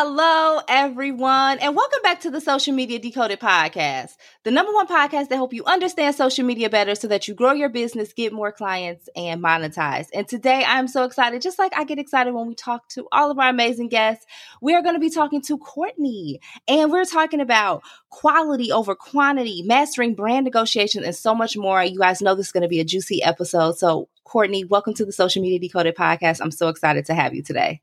Hello, 0.00 0.60
everyone, 0.68 1.58
and 1.58 1.74
welcome 1.74 1.98
back 2.04 2.20
to 2.20 2.30
the 2.30 2.40
Social 2.40 2.72
Media 2.72 3.00
Decoded 3.00 3.40
podcast, 3.40 4.12
the 4.44 4.52
number 4.52 4.72
one 4.72 4.86
podcast 4.86 5.28
that 5.28 5.34
help 5.34 5.52
you 5.52 5.64
understand 5.64 6.14
social 6.14 6.44
media 6.44 6.70
better 6.70 6.94
so 6.94 7.08
that 7.08 7.26
you 7.26 7.34
grow 7.34 7.50
your 7.50 7.68
business, 7.68 8.12
get 8.12 8.32
more 8.32 8.52
clients, 8.52 9.08
and 9.16 9.42
monetize. 9.42 10.06
And 10.14 10.28
today 10.28 10.62
I'm 10.64 10.86
so 10.86 11.02
excited, 11.02 11.42
just 11.42 11.58
like 11.58 11.72
I 11.76 11.82
get 11.82 11.98
excited 11.98 12.32
when 12.32 12.46
we 12.46 12.54
talk 12.54 12.88
to 12.90 13.08
all 13.10 13.32
of 13.32 13.40
our 13.40 13.48
amazing 13.48 13.88
guests. 13.88 14.24
We 14.62 14.72
are 14.76 14.82
going 14.82 14.94
to 14.94 15.00
be 15.00 15.10
talking 15.10 15.42
to 15.42 15.58
Courtney, 15.58 16.38
and 16.68 16.92
we're 16.92 17.04
talking 17.04 17.40
about 17.40 17.82
quality 18.08 18.70
over 18.70 18.94
quantity, 18.94 19.62
mastering 19.62 20.14
brand 20.14 20.44
negotiations, 20.44 21.06
and 21.06 21.16
so 21.16 21.34
much 21.34 21.56
more. 21.56 21.82
You 21.82 21.98
guys 21.98 22.22
know 22.22 22.36
this 22.36 22.46
is 22.46 22.52
going 22.52 22.62
to 22.62 22.68
be 22.68 22.78
a 22.78 22.84
juicy 22.84 23.20
episode. 23.24 23.78
So, 23.78 24.08
Courtney, 24.22 24.64
welcome 24.64 24.94
to 24.94 25.04
the 25.04 25.12
Social 25.12 25.42
Media 25.42 25.58
Decoded 25.58 25.96
podcast. 25.96 26.38
I'm 26.40 26.52
so 26.52 26.68
excited 26.68 27.04
to 27.06 27.14
have 27.14 27.34
you 27.34 27.42
today. 27.42 27.80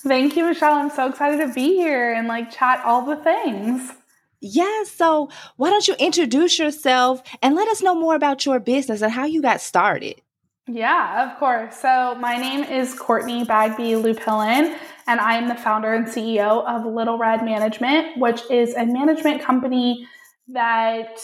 Thank 0.00 0.36
you, 0.36 0.44
Michelle. 0.44 0.74
I'm 0.74 0.90
so 0.90 1.08
excited 1.08 1.46
to 1.46 1.52
be 1.52 1.76
here 1.76 2.12
and 2.12 2.28
like 2.28 2.50
chat 2.50 2.80
all 2.84 3.04
the 3.04 3.16
things. 3.16 3.92
Yes. 4.40 4.90
So, 4.90 5.30
why 5.56 5.70
don't 5.70 5.88
you 5.88 5.94
introduce 5.98 6.58
yourself 6.58 7.22
and 7.42 7.54
let 7.54 7.68
us 7.68 7.82
know 7.82 7.94
more 7.94 8.14
about 8.14 8.44
your 8.44 8.60
business 8.60 9.02
and 9.02 9.10
how 9.10 9.24
you 9.24 9.42
got 9.42 9.60
started? 9.60 10.20
Yeah, 10.68 11.30
of 11.30 11.38
course. 11.38 11.76
So, 11.76 12.16
my 12.16 12.36
name 12.36 12.64
is 12.64 12.94
Courtney 12.98 13.44
Bagby 13.44 13.94
Lupilin, 13.94 14.76
and 15.06 15.20
I 15.20 15.36
am 15.36 15.48
the 15.48 15.54
founder 15.54 15.94
and 15.94 16.06
CEO 16.06 16.64
of 16.66 16.84
Little 16.84 17.18
Red 17.18 17.44
Management, 17.44 18.18
which 18.18 18.42
is 18.50 18.74
a 18.74 18.84
management 18.84 19.42
company 19.42 20.06
that 20.48 21.18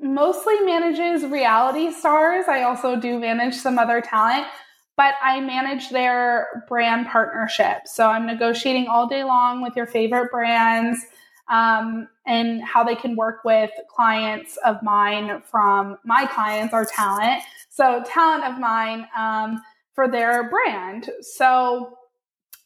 mostly 0.00 0.60
manages 0.60 1.24
reality 1.24 1.92
stars. 1.92 2.46
I 2.48 2.62
also 2.64 2.96
do 2.96 3.18
manage 3.18 3.54
some 3.54 3.78
other 3.78 4.00
talent, 4.00 4.46
but 4.96 5.14
I 5.22 5.40
manage 5.40 5.90
their 5.90 6.64
brand 6.68 7.06
partnership. 7.08 7.82
So 7.86 8.08
I'm 8.08 8.26
negotiating 8.26 8.88
all 8.88 9.06
day 9.06 9.24
long 9.24 9.62
with 9.62 9.74
your 9.76 9.86
favorite 9.86 10.30
brands 10.30 11.04
um, 11.48 12.08
and 12.26 12.62
how 12.62 12.84
they 12.84 12.94
can 12.94 13.16
work 13.16 13.44
with 13.44 13.70
clients 13.88 14.56
of 14.64 14.82
mine 14.82 15.42
from 15.50 15.98
my 16.04 16.26
clients 16.26 16.72
or 16.72 16.84
talent. 16.84 17.42
So, 17.68 18.02
talent 18.06 18.44
of 18.44 18.58
mine 18.58 19.06
um, 19.16 19.60
for 19.94 20.08
their 20.08 20.48
brand. 20.48 21.10
So, 21.20 21.98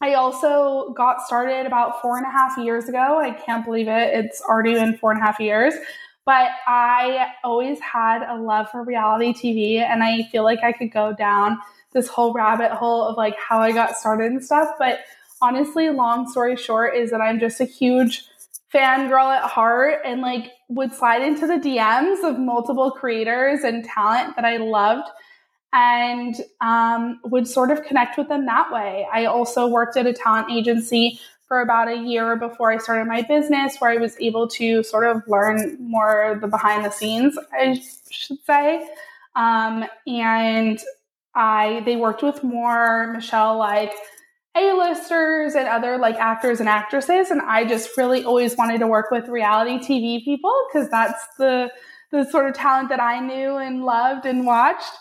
I 0.00 0.14
also 0.14 0.92
got 0.94 1.22
started 1.22 1.64
about 1.64 2.02
four 2.02 2.19
and 2.19 2.27
a 2.27 2.30
half 2.30 2.58
years 2.58 2.86
ago. 2.88 3.19
I 3.19 3.30
can't 3.30 3.64
believe 3.64 3.88
it. 3.88 4.12
It's 4.12 4.42
already 4.42 4.74
been 4.74 4.98
four 4.98 5.10
and 5.10 5.20
a 5.20 5.24
half 5.24 5.41
years. 5.41 5.72
But 6.27 6.50
I 6.66 7.28
always 7.44 7.80
had 7.80 8.28
a 8.28 8.36
love 8.36 8.69
for 8.70 8.82
reality 8.82 9.32
TV, 9.32 9.78
and 9.78 10.02
I 10.02 10.24
feel 10.24 10.42
like 10.42 10.58
I 10.62 10.72
could 10.72 10.92
go 10.92 11.14
down 11.14 11.58
this 11.92 12.08
whole 12.08 12.32
rabbit 12.32 12.72
hole 12.72 13.05
of 13.05 13.16
like 13.16 13.36
how 13.38 13.60
I 13.60 13.72
got 13.72 13.96
started 13.96 14.32
and 14.32 14.44
stuff. 14.44 14.69
But 14.78 14.98
honestly, 15.41 15.88
long 15.91 16.28
story 16.28 16.56
short 16.56 16.97
is 16.97 17.10
that 17.10 17.20
I'm 17.20 17.38
just 17.38 17.60
a 17.60 17.64
huge 17.64 18.24
fangirl 18.74 19.34
at 19.34 19.44
heart 19.44 20.00
and 20.04 20.20
like 20.20 20.52
would 20.69 20.92
slide 20.92 21.22
into 21.22 21.47
the 21.47 21.54
DMs 21.54 22.28
of 22.28 22.38
multiple 22.38 22.91
creators 22.91 23.60
and 23.60 23.84
talent 23.84 24.34
that 24.36 24.44
I 24.44 24.56
loved 24.56 25.08
and 25.72 26.34
um, 26.60 27.20
would 27.25 27.47
sort 27.47 27.70
of 27.70 27.84
connect 27.84 28.19
with 28.19 28.28
them 28.28 28.47
that 28.47 28.72
way. 28.72 29.06
I 29.12 29.26
also 29.26 29.66
worked 29.66 29.97
at 29.97 30.06
a 30.06 30.12
talent 30.12 30.50
agency 30.50 31.20
for 31.49 31.61
about 31.61 31.89
a 31.89 31.97
year 31.97 32.37
before 32.37 32.73
I 32.73 32.79
started 32.79 33.07
my 33.07 33.23
business, 33.23 33.77
where 33.79 33.91
I 33.91 33.97
was 33.97 34.17
able 34.21 34.49
to 34.49 34.83
sort 34.83 35.07
of 35.07 35.23
learn 35.29 35.77
more 35.81 36.39
the 36.41 36.49
behind 36.49 36.84
the 36.84 36.91
scenes, 36.91 37.39
I 37.53 37.81
should 38.11 38.39
say. 38.45 38.87
Um, 39.37 39.84
and 40.07 40.79
I 41.34 41.83
they 41.84 41.97
worked 41.97 42.23
with 42.23 42.43
more 42.43 43.12
Michelle 43.12 43.59
like 43.59 43.93
A-listers 44.57 45.55
and 45.55 45.69
other 45.69 45.99
like 45.99 46.17
actors 46.17 46.61
and 46.61 46.69
actresses 46.69 47.31
and 47.31 47.43
I 47.43 47.67
just 47.67 47.97
really 47.99 48.25
always 48.25 48.57
wanted 48.57 48.78
to 48.78 48.87
work 48.87 49.11
with 49.11 49.28
reality 49.28 49.78
TV 49.78 50.25
people 50.25 50.53
because 50.73 50.89
that's 50.89 51.23
the 51.39 51.71
the 52.11 52.25
sort 52.31 52.49
of 52.49 52.55
talent 52.55 52.89
that 52.89 53.03
I 53.03 53.21
knew 53.21 53.57
and 53.57 53.84
loved 53.84 54.27
and 54.27 54.47
watched. 54.47 54.93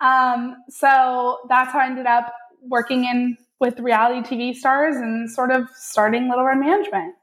Um, 0.00 0.56
so 0.68 1.38
that's 1.48 1.72
how 1.72 1.78
I 1.78 1.86
ended 1.86 2.06
up 2.06 2.32
working 2.62 3.04
in 3.04 3.36
with 3.60 3.78
reality 3.80 4.20
TV 4.28 4.54
stars 4.54 4.96
and 4.96 5.30
sort 5.30 5.50
of 5.50 5.68
starting 5.76 6.28
Little 6.28 6.44
Red 6.44 6.58
Management. 6.58 7.14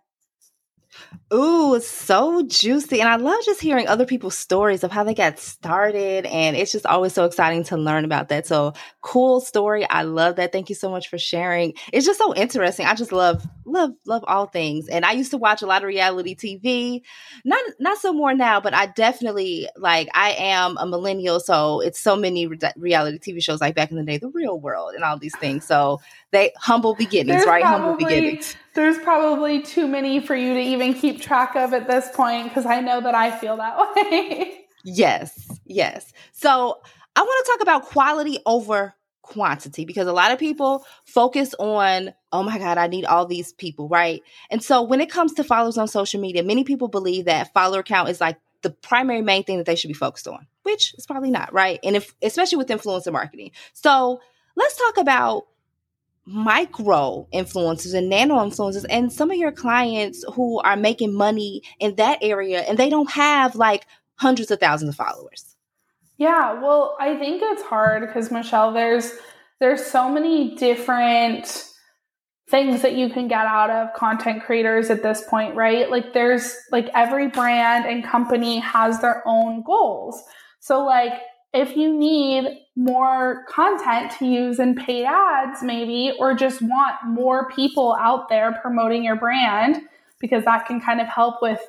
Ooh, 1.33 1.79
so 1.79 2.43
juicy. 2.45 2.99
And 2.99 3.07
I 3.07 3.15
love 3.15 3.39
just 3.45 3.61
hearing 3.61 3.87
other 3.87 4.05
people's 4.05 4.37
stories 4.37 4.83
of 4.83 4.91
how 4.91 5.05
they 5.05 5.13
got 5.13 5.39
started. 5.39 6.25
And 6.25 6.57
it's 6.57 6.73
just 6.73 6.85
always 6.85 7.13
so 7.13 7.23
exciting 7.23 7.63
to 7.65 7.77
learn 7.77 8.03
about 8.03 8.27
that. 8.29 8.45
So 8.45 8.73
cool 8.99 9.39
story. 9.39 9.89
I 9.89 10.01
love 10.01 10.35
that. 10.35 10.51
Thank 10.51 10.67
you 10.67 10.75
so 10.75 10.89
much 10.89 11.07
for 11.07 11.17
sharing. 11.17 11.73
It's 11.93 12.05
just 12.05 12.19
so 12.19 12.35
interesting. 12.35 12.85
I 12.85 12.95
just 12.95 13.13
love, 13.13 13.47
love, 13.65 13.91
love 14.05 14.25
all 14.27 14.47
things. 14.47 14.89
And 14.89 15.05
I 15.05 15.13
used 15.13 15.31
to 15.31 15.37
watch 15.37 15.61
a 15.61 15.65
lot 15.65 15.83
of 15.83 15.87
reality 15.87 16.35
TV. 16.35 17.01
Not, 17.45 17.63
not 17.79 17.97
so 17.97 18.11
more 18.11 18.33
now, 18.33 18.59
but 18.59 18.73
I 18.73 18.87
definitely 18.87 19.69
like, 19.77 20.09
I 20.13 20.31
am 20.31 20.75
a 20.77 20.85
millennial. 20.85 21.39
So 21.39 21.79
it's 21.79 21.99
so 21.99 22.17
many 22.17 22.47
re- 22.47 22.59
reality 22.75 23.19
TV 23.19 23.41
shows 23.41 23.61
like 23.61 23.75
back 23.75 23.89
in 23.89 23.95
the 23.95 24.03
day, 24.03 24.17
the 24.17 24.29
real 24.29 24.59
world 24.59 24.95
and 24.95 25.03
all 25.05 25.17
these 25.17 25.37
things. 25.37 25.65
So 25.65 26.01
they 26.31 26.51
humble 26.57 26.95
beginnings, 26.95 27.37
There's 27.37 27.45
right? 27.45 27.61
Probably, 27.61 27.81
humble 27.81 27.97
beginnings 27.97 28.55
there's 28.73 28.97
probably 28.99 29.61
too 29.61 29.87
many 29.87 30.19
for 30.19 30.35
you 30.35 30.53
to 30.53 30.59
even 30.59 30.93
keep 30.93 31.21
track 31.21 31.55
of 31.55 31.73
at 31.73 31.87
this 31.87 32.09
point 32.13 32.49
because 32.49 32.65
I 32.65 32.79
know 32.81 33.01
that 33.01 33.15
I 33.15 33.31
feel 33.37 33.57
that 33.57 33.77
way. 33.95 34.65
yes, 34.83 35.59
yes. 35.65 36.13
So 36.31 36.81
I 37.15 37.21
want 37.21 37.45
to 37.45 37.51
talk 37.51 37.61
about 37.61 37.85
quality 37.89 38.39
over 38.45 38.95
quantity 39.21 39.85
because 39.85 40.07
a 40.07 40.13
lot 40.13 40.31
of 40.31 40.39
people 40.39 40.85
focus 41.05 41.53
on, 41.59 42.13
oh 42.31 42.43
my 42.43 42.57
God, 42.57 42.77
I 42.77 42.87
need 42.87 43.05
all 43.05 43.25
these 43.25 43.53
people, 43.53 43.87
right? 43.87 44.21
And 44.49 44.63
so 44.63 44.81
when 44.81 45.01
it 45.01 45.09
comes 45.09 45.33
to 45.33 45.43
followers 45.43 45.77
on 45.77 45.87
social 45.87 46.21
media, 46.21 46.43
many 46.43 46.63
people 46.63 46.87
believe 46.87 47.25
that 47.25 47.53
follower 47.53 47.83
count 47.83 48.09
is 48.09 48.21
like 48.21 48.37
the 48.61 48.69
primary 48.69 49.21
main 49.21 49.43
thing 49.43 49.57
that 49.57 49.65
they 49.65 49.75
should 49.75 49.89
be 49.89 49.93
focused 49.93 50.27
on, 50.27 50.47
which 50.63 50.93
is 50.95 51.05
probably 51.05 51.31
not, 51.31 51.51
right? 51.53 51.79
And 51.83 51.95
if 51.95 52.13
especially 52.21 52.57
with 52.57 52.67
influencer 52.67 53.11
marketing. 53.11 53.51
So 53.73 54.21
let's 54.55 54.77
talk 54.77 54.97
about 54.97 55.47
micro 56.25 57.27
influencers 57.33 57.93
and 57.93 58.09
nano 58.09 58.35
influencers 58.35 58.85
and 58.89 59.11
some 59.11 59.31
of 59.31 59.37
your 59.37 59.51
clients 59.51 60.23
who 60.33 60.59
are 60.59 60.77
making 60.77 61.13
money 61.13 61.61
in 61.79 61.95
that 61.95 62.19
area 62.21 62.61
and 62.61 62.77
they 62.77 62.89
don't 62.89 63.09
have 63.09 63.55
like 63.55 63.85
hundreds 64.15 64.51
of 64.51 64.59
thousands 64.59 64.89
of 64.89 64.95
followers. 64.95 65.55
Yeah 66.17 66.61
well 66.61 66.95
i 66.99 67.15
think 67.17 67.41
it's 67.43 67.63
hard 67.63 68.05
because 68.05 68.31
michelle 68.31 68.71
there's 68.71 69.11
there's 69.59 69.83
so 69.83 70.09
many 70.09 70.55
different 70.55 71.71
things 72.51 72.81
that 72.81 72.95
you 72.95 73.09
can 73.09 73.29
get 73.29 73.45
out 73.45 73.69
of 73.69 73.93
content 73.93 74.43
creators 74.43 74.89
at 74.89 75.01
this 75.01 75.23
point 75.29 75.55
right? 75.55 75.89
Like 75.89 76.13
there's 76.13 76.53
like 76.69 76.89
every 76.93 77.29
brand 77.29 77.85
and 77.85 78.03
company 78.03 78.59
has 78.59 78.99
their 78.99 79.23
own 79.25 79.63
goals. 79.63 80.21
So 80.59 80.85
like 80.85 81.13
if 81.53 81.75
you 81.75 81.93
need 81.93 82.59
more 82.75 83.43
content 83.49 84.11
to 84.19 84.25
use 84.25 84.59
in 84.59 84.75
paid 84.75 85.05
ads, 85.05 85.61
maybe, 85.61 86.13
or 86.17 86.33
just 86.33 86.61
want 86.61 86.95
more 87.05 87.49
people 87.49 87.95
out 87.99 88.29
there 88.29 88.57
promoting 88.61 89.03
your 89.03 89.17
brand, 89.17 89.81
because 90.19 90.45
that 90.45 90.65
can 90.65 90.79
kind 90.79 91.01
of 91.01 91.07
help 91.07 91.41
with 91.41 91.59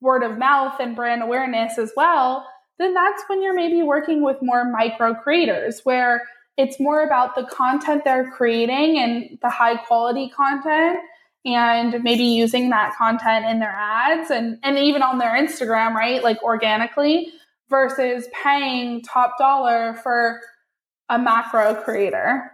word 0.00 0.22
of 0.22 0.38
mouth 0.38 0.74
and 0.78 0.94
brand 0.94 1.22
awareness 1.22 1.78
as 1.78 1.92
well, 1.96 2.46
then 2.78 2.94
that's 2.94 3.22
when 3.26 3.42
you're 3.42 3.54
maybe 3.54 3.82
working 3.82 4.22
with 4.22 4.36
more 4.42 4.70
micro 4.70 5.14
creators 5.14 5.80
where 5.84 6.22
it's 6.56 6.78
more 6.78 7.04
about 7.04 7.34
the 7.34 7.44
content 7.44 8.02
they're 8.04 8.30
creating 8.30 8.98
and 8.98 9.38
the 9.42 9.50
high 9.50 9.76
quality 9.76 10.28
content 10.28 10.98
and 11.44 12.02
maybe 12.02 12.24
using 12.24 12.70
that 12.70 12.94
content 12.96 13.44
in 13.46 13.58
their 13.58 13.74
ads 13.76 14.30
and, 14.30 14.58
and 14.62 14.78
even 14.78 15.02
on 15.02 15.18
their 15.18 15.36
Instagram, 15.36 15.94
right? 15.94 16.22
Like 16.22 16.42
organically 16.42 17.32
versus 17.74 18.28
paying 18.40 19.02
top 19.02 19.36
dollar 19.36 19.94
for 20.02 20.40
a 21.08 21.18
macro 21.18 21.74
creator. 21.74 22.52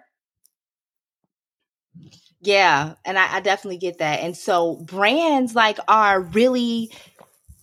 Yeah, 2.41 2.95
and 3.05 3.19
I, 3.19 3.37
I, 3.37 3.41
definitely 3.41 3.77
get 3.77 3.99
that. 3.99 4.21
And 4.21 4.35
so 4.35 4.77
brands 4.77 5.55
like 5.55 5.79
are 5.89 6.23
really 6.23 6.91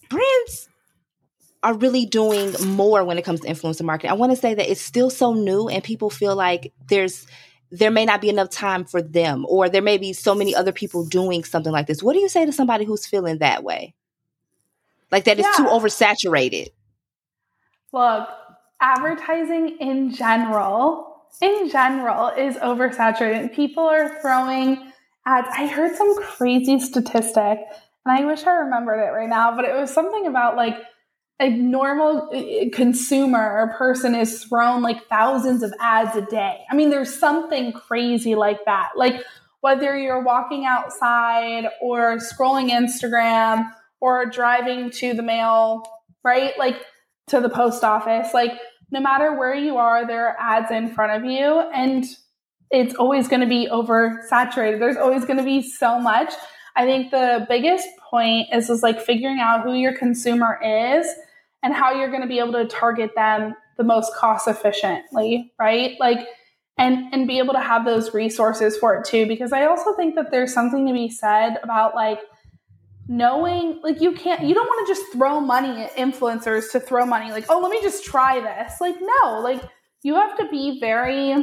brands 0.07 0.69
are 1.63 1.73
really 1.73 2.05
doing 2.05 2.53
more 2.63 3.03
when 3.03 3.17
it 3.17 3.25
comes 3.25 3.39
to 3.39 3.47
influencer 3.47 3.81
marketing. 3.81 4.11
I 4.11 4.13
want 4.13 4.33
to 4.33 4.35
say 4.35 4.53
that 4.53 4.69
it's 4.69 4.79
still 4.79 5.09
so 5.09 5.33
new 5.33 5.67
and 5.67 5.83
people 5.83 6.11
feel 6.11 6.35
like 6.35 6.73
there's 6.89 7.25
there 7.71 7.89
may 7.89 8.05
not 8.05 8.21
be 8.21 8.29
enough 8.29 8.51
time 8.51 8.85
for 8.85 9.01
them 9.01 9.47
or 9.49 9.67
there 9.67 9.81
may 9.81 9.97
be 9.97 10.13
so 10.13 10.35
many 10.35 10.53
other 10.53 10.71
people 10.71 11.05
doing 11.07 11.43
something 11.43 11.73
like 11.73 11.87
this. 11.87 12.03
What 12.03 12.13
do 12.13 12.19
you 12.19 12.29
say 12.29 12.45
to 12.45 12.53
somebody 12.53 12.85
who's 12.85 13.07
feeling 13.07 13.39
that 13.39 13.63
way? 13.63 13.95
Like 15.11 15.23
that 15.23 15.39
yeah. 15.39 15.49
is 15.49 15.57
too 15.57 15.63
oversaturated. 15.63 16.67
Look, 17.93 18.29
advertising 18.81 19.77
in 19.79 20.13
general, 20.13 21.23
in 21.41 21.69
general, 21.69 22.29
is 22.29 22.55
oversaturated. 22.57 23.55
People 23.55 23.83
are 23.83 24.21
throwing 24.21 24.91
ads. 25.25 25.47
I 25.51 25.67
heard 25.67 25.95
some 25.95 26.21
crazy 26.21 26.79
statistic, 26.79 27.59
and 28.05 28.17
I 28.17 28.25
wish 28.25 28.43
I 28.45 28.51
remembered 28.51 28.99
it 28.99 29.11
right 29.11 29.29
now, 29.29 29.55
but 29.55 29.65
it 29.65 29.73
was 29.73 29.93
something 29.93 30.27
about 30.27 30.55
like 30.55 30.77
a 31.39 31.49
normal 31.49 32.29
uh, 32.33 32.75
consumer 32.75 33.39
or 33.39 33.75
person 33.77 34.15
is 34.15 34.43
thrown 34.43 34.81
like 34.81 35.07
thousands 35.07 35.61
of 35.61 35.71
ads 35.79 36.15
a 36.15 36.21
day. 36.21 36.61
I 36.69 36.75
mean, 36.75 36.89
there's 36.89 37.17
something 37.19 37.71
crazy 37.73 38.35
like 38.35 38.65
that. 38.65 38.89
Like 38.95 39.23
whether 39.61 39.97
you're 39.97 40.23
walking 40.23 40.65
outside 40.65 41.65
or 41.81 42.17
scrolling 42.17 42.69
Instagram 42.69 43.69
or 43.99 44.25
driving 44.25 44.89
to 44.91 45.13
the 45.13 45.23
mail, 45.23 45.83
right? 46.23 46.57
Like 46.57 46.83
to 47.27 47.39
the 47.41 47.49
post 47.49 47.83
office, 47.83 48.33
like 48.33 48.51
no 48.91 48.99
matter 48.99 49.37
where 49.37 49.53
you 49.53 49.77
are, 49.77 50.07
there 50.07 50.27
are 50.27 50.37
ads 50.39 50.71
in 50.71 50.93
front 50.93 51.11
of 51.11 51.29
you 51.29 51.59
and 51.73 52.05
it's 52.71 52.95
always 52.95 53.27
going 53.27 53.41
to 53.41 53.47
be 53.47 53.67
oversaturated. 53.71 54.79
There's 54.79 54.97
always 54.97 55.25
going 55.25 55.37
to 55.37 55.43
be 55.43 55.61
so 55.61 55.99
much. 55.99 56.33
I 56.75 56.85
think 56.85 57.11
the 57.11 57.45
biggest 57.49 57.87
point 58.09 58.47
is 58.53 58.69
is 58.69 58.83
like 58.83 59.01
figuring 59.01 59.39
out 59.39 59.63
who 59.63 59.73
your 59.73 59.97
consumer 59.97 60.59
is 60.63 61.07
and 61.63 61.73
how 61.73 61.93
you're 61.93 62.09
going 62.09 62.21
to 62.21 62.27
be 62.27 62.39
able 62.39 62.53
to 62.53 62.65
target 62.65 63.11
them 63.15 63.55
the 63.77 63.83
most 63.83 64.13
cost 64.15 64.47
efficiently, 64.47 65.53
right? 65.59 65.95
Like 65.99 66.27
and 66.77 67.11
and 67.13 67.27
be 67.27 67.39
able 67.39 67.53
to 67.53 67.59
have 67.59 67.85
those 67.85 68.13
resources 68.13 68.77
for 68.77 68.95
it 68.95 69.05
too 69.05 69.27
because 69.27 69.51
I 69.51 69.65
also 69.65 69.93
think 69.95 70.15
that 70.15 70.31
there's 70.31 70.53
something 70.53 70.85
to 70.87 70.93
be 70.93 71.09
said 71.09 71.57
about 71.63 71.95
like 71.95 72.19
knowing 73.07 73.79
like 73.83 74.01
you 74.01 74.11
can't 74.11 74.43
you 74.43 74.53
don't 74.53 74.67
want 74.67 74.87
to 74.87 74.93
just 74.93 75.11
throw 75.13 75.39
money 75.39 75.83
at 75.83 75.95
influencers 75.95 76.71
to 76.71 76.79
throw 76.79 77.05
money 77.05 77.31
like 77.31 77.45
oh 77.49 77.59
let 77.59 77.71
me 77.71 77.81
just 77.81 78.03
try 78.03 78.39
this. 78.39 78.79
Like 78.81 78.95
no 78.99 79.39
like 79.39 79.61
you 80.03 80.15
have 80.15 80.37
to 80.37 80.47
be 80.49 80.79
very 80.79 81.35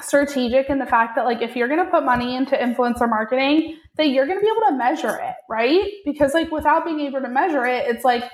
strategic 0.00 0.70
in 0.70 0.78
the 0.78 0.86
fact 0.86 1.16
that 1.16 1.24
like 1.24 1.42
if 1.42 1.56
you're 1.56 1.68
going 1.68 1.84
to 1.84 1.90
put 1.90 2.04
money 2.04 2.36
into 2.36 2.54
influencer 2.54 3.08
marketing 3.08 3.76
that 3.96 4.10
you're 4.10 4.26
going 4.26 4.38
to 4.38 4.44
be 4.44 4.50
able 4.50 4.68
to 4.68 4.76
measure 4.76 5.18
it 5.22 5.34
right? 5.48 5.90
Because 6.04 6.34
like 6.34 6.50
without 6.50 6.84
being 6.84 7.00
able 7.00 7.20
to 7.20 7.28
measure 7.28 7.64
it 7.66 7.86
it's 7.88 8.04
like 8.04 8.24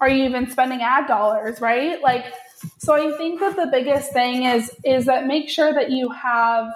are 0.00 0.08
you 0.08 0.24
even 0.24 0.50
spending 0.50 0.82
ad 0.82 1.06
dollars 1.06 1.60
right? 1.60 2.02
Like 2.02 2.32
so 2.78 2.94
i 2.94 3.16
think 3.16 3.40
that 3.40 3.56
the 3.56 3.66
biggest 3.66 4.12
thing 4.12 4.44
is 4.44 4.70
is 4.84 5.06
that 5.06 5.26
make 5.26 5.48
sure 5.48 5.72
that 5.72 5.90
you 5.90 6.08
have 6.10 6.72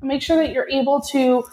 make 0.00 0.22
sure 0.22 0.36
that 0.36 0.52
you're 0.52 0.68
able 0.68 1.00
to 1.00 1.44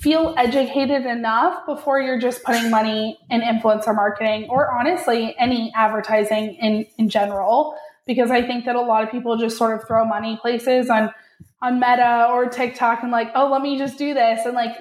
feel 0.00 0.34
educated 0.36 1.06
enough 1.06 1.66
before 1.66 2.00
you're 2.00 2.18
just 2.18 2.42
putting 2.44 2.70
money 2.70 3.18
in 3.30 3.40
influencer 3.40 3.94
marketing 3.94 4.46
or 4.48 4.70
honestly 4.72 5.34
any 5.38 5.72
advertising 5.74 6.54
in 6.54 6.86
in 6.98 7.08
general 7.08 7.76
because 8.06 8.30
I 8.30 8.42
think 8.42 8.64
that 8.64 8.76
a 8.76 8.80
lot 8.80 9.02
of 9.02 9.10
people 9.10 9.36
just 9.36 9.58
sort 9.58 9.78
of 9.78 9.86
throw 9.86 10.04
money 10.04 10.38
places 10.40 10.88
on 10.88 11.12
on 11.60 11.80
Meta 11.80 12.28
or 12.30 12.48
TikTok 12.48 13.02
and 13.02 13.10
like, 13.10 13.30
oh, 13.34 13.50
let 13.50 13.62
me 13.62 13.78
just 13.78 13.98
do 13.98 14.14
this, 14.14 14.44
and 14.46 14.54
like 14.54 14.76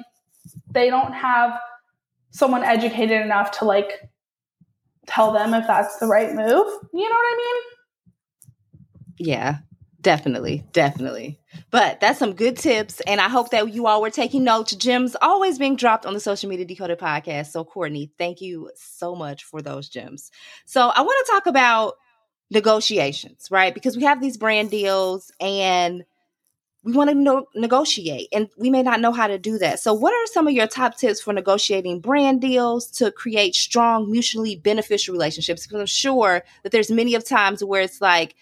they 0.71 0.89
don't 0.89 1.13
have 1.13 1.57
someone 2.29 2.63
educated 2.63 3.21
enough 3.21 3.59
to 3.59 3.65
like 3.65 4.09
tell 5.07 5.31
them 5.31 5.53
if 5.53 5.65
that's 5.67 5.97
the 5.97 6.05
right 6.05 6.33
move. 6.33 6.67
You 6.93 7.09
know 7.09 7.15
what 7.15 7.25
I 7.25 7.37
mean? 7.37 7.63
Yeah, 9.17 9.57
definitely, 10.05 10.63
definitely. 10.71 11.39
But 11.71 11.99
that's 11.99 12.19
some 12.19 12.33
good 12.35 12.57
tips, 12.57 13.01
and 13.07 13.19
I 13.19 13.27
hope 13.27 13.49
that 13.49 13.73
you 13.73 13.87
all 13.87 14.03
were 14.03 14.11
taking 14.11 14.43
notes. 14.43 14.75
Gems 14.75 15.15
always 15.19 15.57
being 15.57 15.75
dropped 15.75 16.05
on 16.05 16.13
the 16.13 16.19
Social 16.19 16.47
Media 16.47 16.63
Decoded 16.63 16.99
podcast. 16.99 17.47
So, 17.47 17.65
Courtney, 17.65 18.11
thank 18.19 18.39
you 18.39 18.69
so 18.75 19.15
much 19.15 19.43
for 19.43 19.63
those 19.63 19.89
gems. 19.89 20.29
So, 20.65 20.89
I 20.89 21.01
want 21.01 21.25
to 21.25 21.31
talk 21.31 21.47
about 21.47 21.95
negotiations, 22.51 23.47
right? 23.49 23.73
Because 23.73 23.97
we 23.97 24.03
have 24.03 24.21
these 24.21 24.37
brand 24.37 24.69
deals 24.69 25.31
and 25.41 26.05
we 26.83 26.93
want 26.93 27.09
to 27.09 27.15
no- 27.15 27.47
negotiate 27.55 28.27
and 28.31 28.47
we 28.59 28.69
may 28.69 28.83
not 28.83 28.99
know 28.99 29.11
how 29.11 29.25
to 29.25 29.39
do 29.39 29.57
that. 29.57 29.79
So, 29.79 29.91
what 29.91 30.13
are 30.13 30.27
some 30.27 30.47
of 30.47 30.53
your 30.53 30.67
top 30.67 30.97
tips 30.97 31.19
for 31.19 31.33
negotiating 31.33 31.99
brand 31.99 32.41
deals 32.41 32.91
to 32.91 33.11
create 33.11 33.55
strong, 33.55 34.11
mutually 34.11 34.55
beneficial 34.55 35.13
relationships? 35.13 35.65
Because 35.65 35.79
I'm 35.79 35.87
sure 35.87 36.43
that 36.61 36.71
there's 36.71 36.91
many 36.91 37.15
of 37.15 37.25
times 37.25 37.63
where 37.63 37.81
it's 37.81 38.01
like 38.01 38.35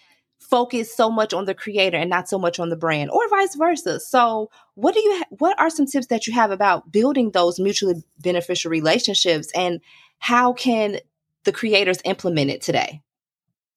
focus 0.48 0.94
so 0.94 1.10
much 1.10 1.32
on 1.32 1.46
the 1.46 1.54
creator 1.54 1.96
and 1.96 2.10
not 2.10 2.28
so 2.28 2.38
much 2.38 2.58
on 2.58 2.68
the 2.68 2.76
brand, 2.76 3.10
or 3.10 3.28
vice 3.28 3.54
versa. 3.54 4.00
So, 4.00 4.50
what 4.74 4.94
do 4.94 5.00
you? 5.00 5.18
Ha- 5.18 5.36
what 5.38 5.58
are 5.58 5.70
some 5.70 5.86
tips 5.86 6.06
that 6.08 6.26
you 6.26 6.32
have 6.34 6.50
about 6.50 6.92
building 6.92 7.30
those 7.30 7.58
mutually 7.58 8.02
beneficial 8.20 8.70
relationships, 8.70 9.50
and 9.54 9.80
how 10.18 10.52
can 10.52 10.98
the 11.44 11.52
creators 11.52 11.98
implement 12.04 12.50
it 12.50 12.62
today? 12.62 13.02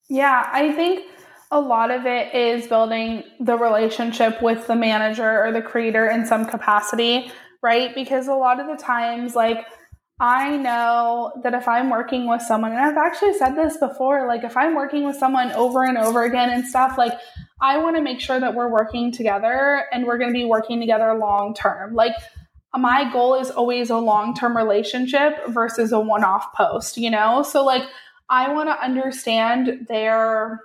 Yeah, 0.08 0.48
I 0.52 0.72
think 0.72 1.04
a 1.50 1.60
lot 1.60 1.90
of 1.90 2.06
it 2.06 2.34
is 2.34 2.66
building 2.66 3.24
the 3.40 3.56
relationship 3.56 4.42
with 4.42 4.66
the 4.66 4.76
manager 4.76 5.44
or 5.44 5.52
the 5.52 5.62
creator 5.62 6.06
in 6.08 6.26
some 6.26 6.46
capacity, 6.46 7.30
right? 7.62 7.94
Because 7.94 8.28
a 8.28 8.34
lot 8.34 8.60
of 8.60 8.66
the 8.66 8.82
times, 8.82 9.34
like, 9.34 9.66
I 10.20 10.56
know 10.56 11.32
that 11.44 11.54
if 11.54 11.68
I'm 11.68 11.90
working 11.90 12.28
with 12.28 12.42
someone, 12.42 12.72
and 12.72 12.80
I've 12.80 12.96
actually 12.96 13.34
said 13.34 13.54
this 13.54 13.76
before, 13.76 14.26
like, 14.26 14.42
if 14.42 14.56
I'm 14.56 14.74
working 14.74 15.04
with 15.04 15.16
someone 15.16 15.52
over 15.52 15.84
and 15.84 15.96
over 15.96 16.24
again 16.24 16.50
and 16.50 16.66
stuff, 16.66 16.98
like, 16.98 17.12
I 17.60 17.78
want 17.78 17.96
to 17.96 18.02
make 18.02 18.20
sure 18.20 18.40
that 18.40 18.54
we're 18.54 18.70
working 18.70 19.12
together 19.12 19.84
and 19.92 20.06
we're 20.06 20.18
going 20.18 20.30
to 20.30 20.34
be 20.34 20.44
working 20.44 20.80
together 20.80 21.14
long 21.14 21.54
term. 21.54 21.94
Like, 21.94 22.14
my 22.76 23.10
goal 23.12 23.36
is 23.36 23.50
always 23.50 23.90
a 23.90 23.96
long 23.96 24.34
term 24.34 24.56
relationship 24.56 25.34
versus 25.48 25.92
a 25.92 26.00
one 26.00 26.24
off 26.24 26.52
post, 26.52 26.96
you 26.96 27.10
know? 27.10 27.42
So, 27.42 27.64
like, 27.64 27.84
I 28.28 28.52
want 28.52 28.68
to 28.68 28.82
understand 28.82 29.86
their 29.88 30.60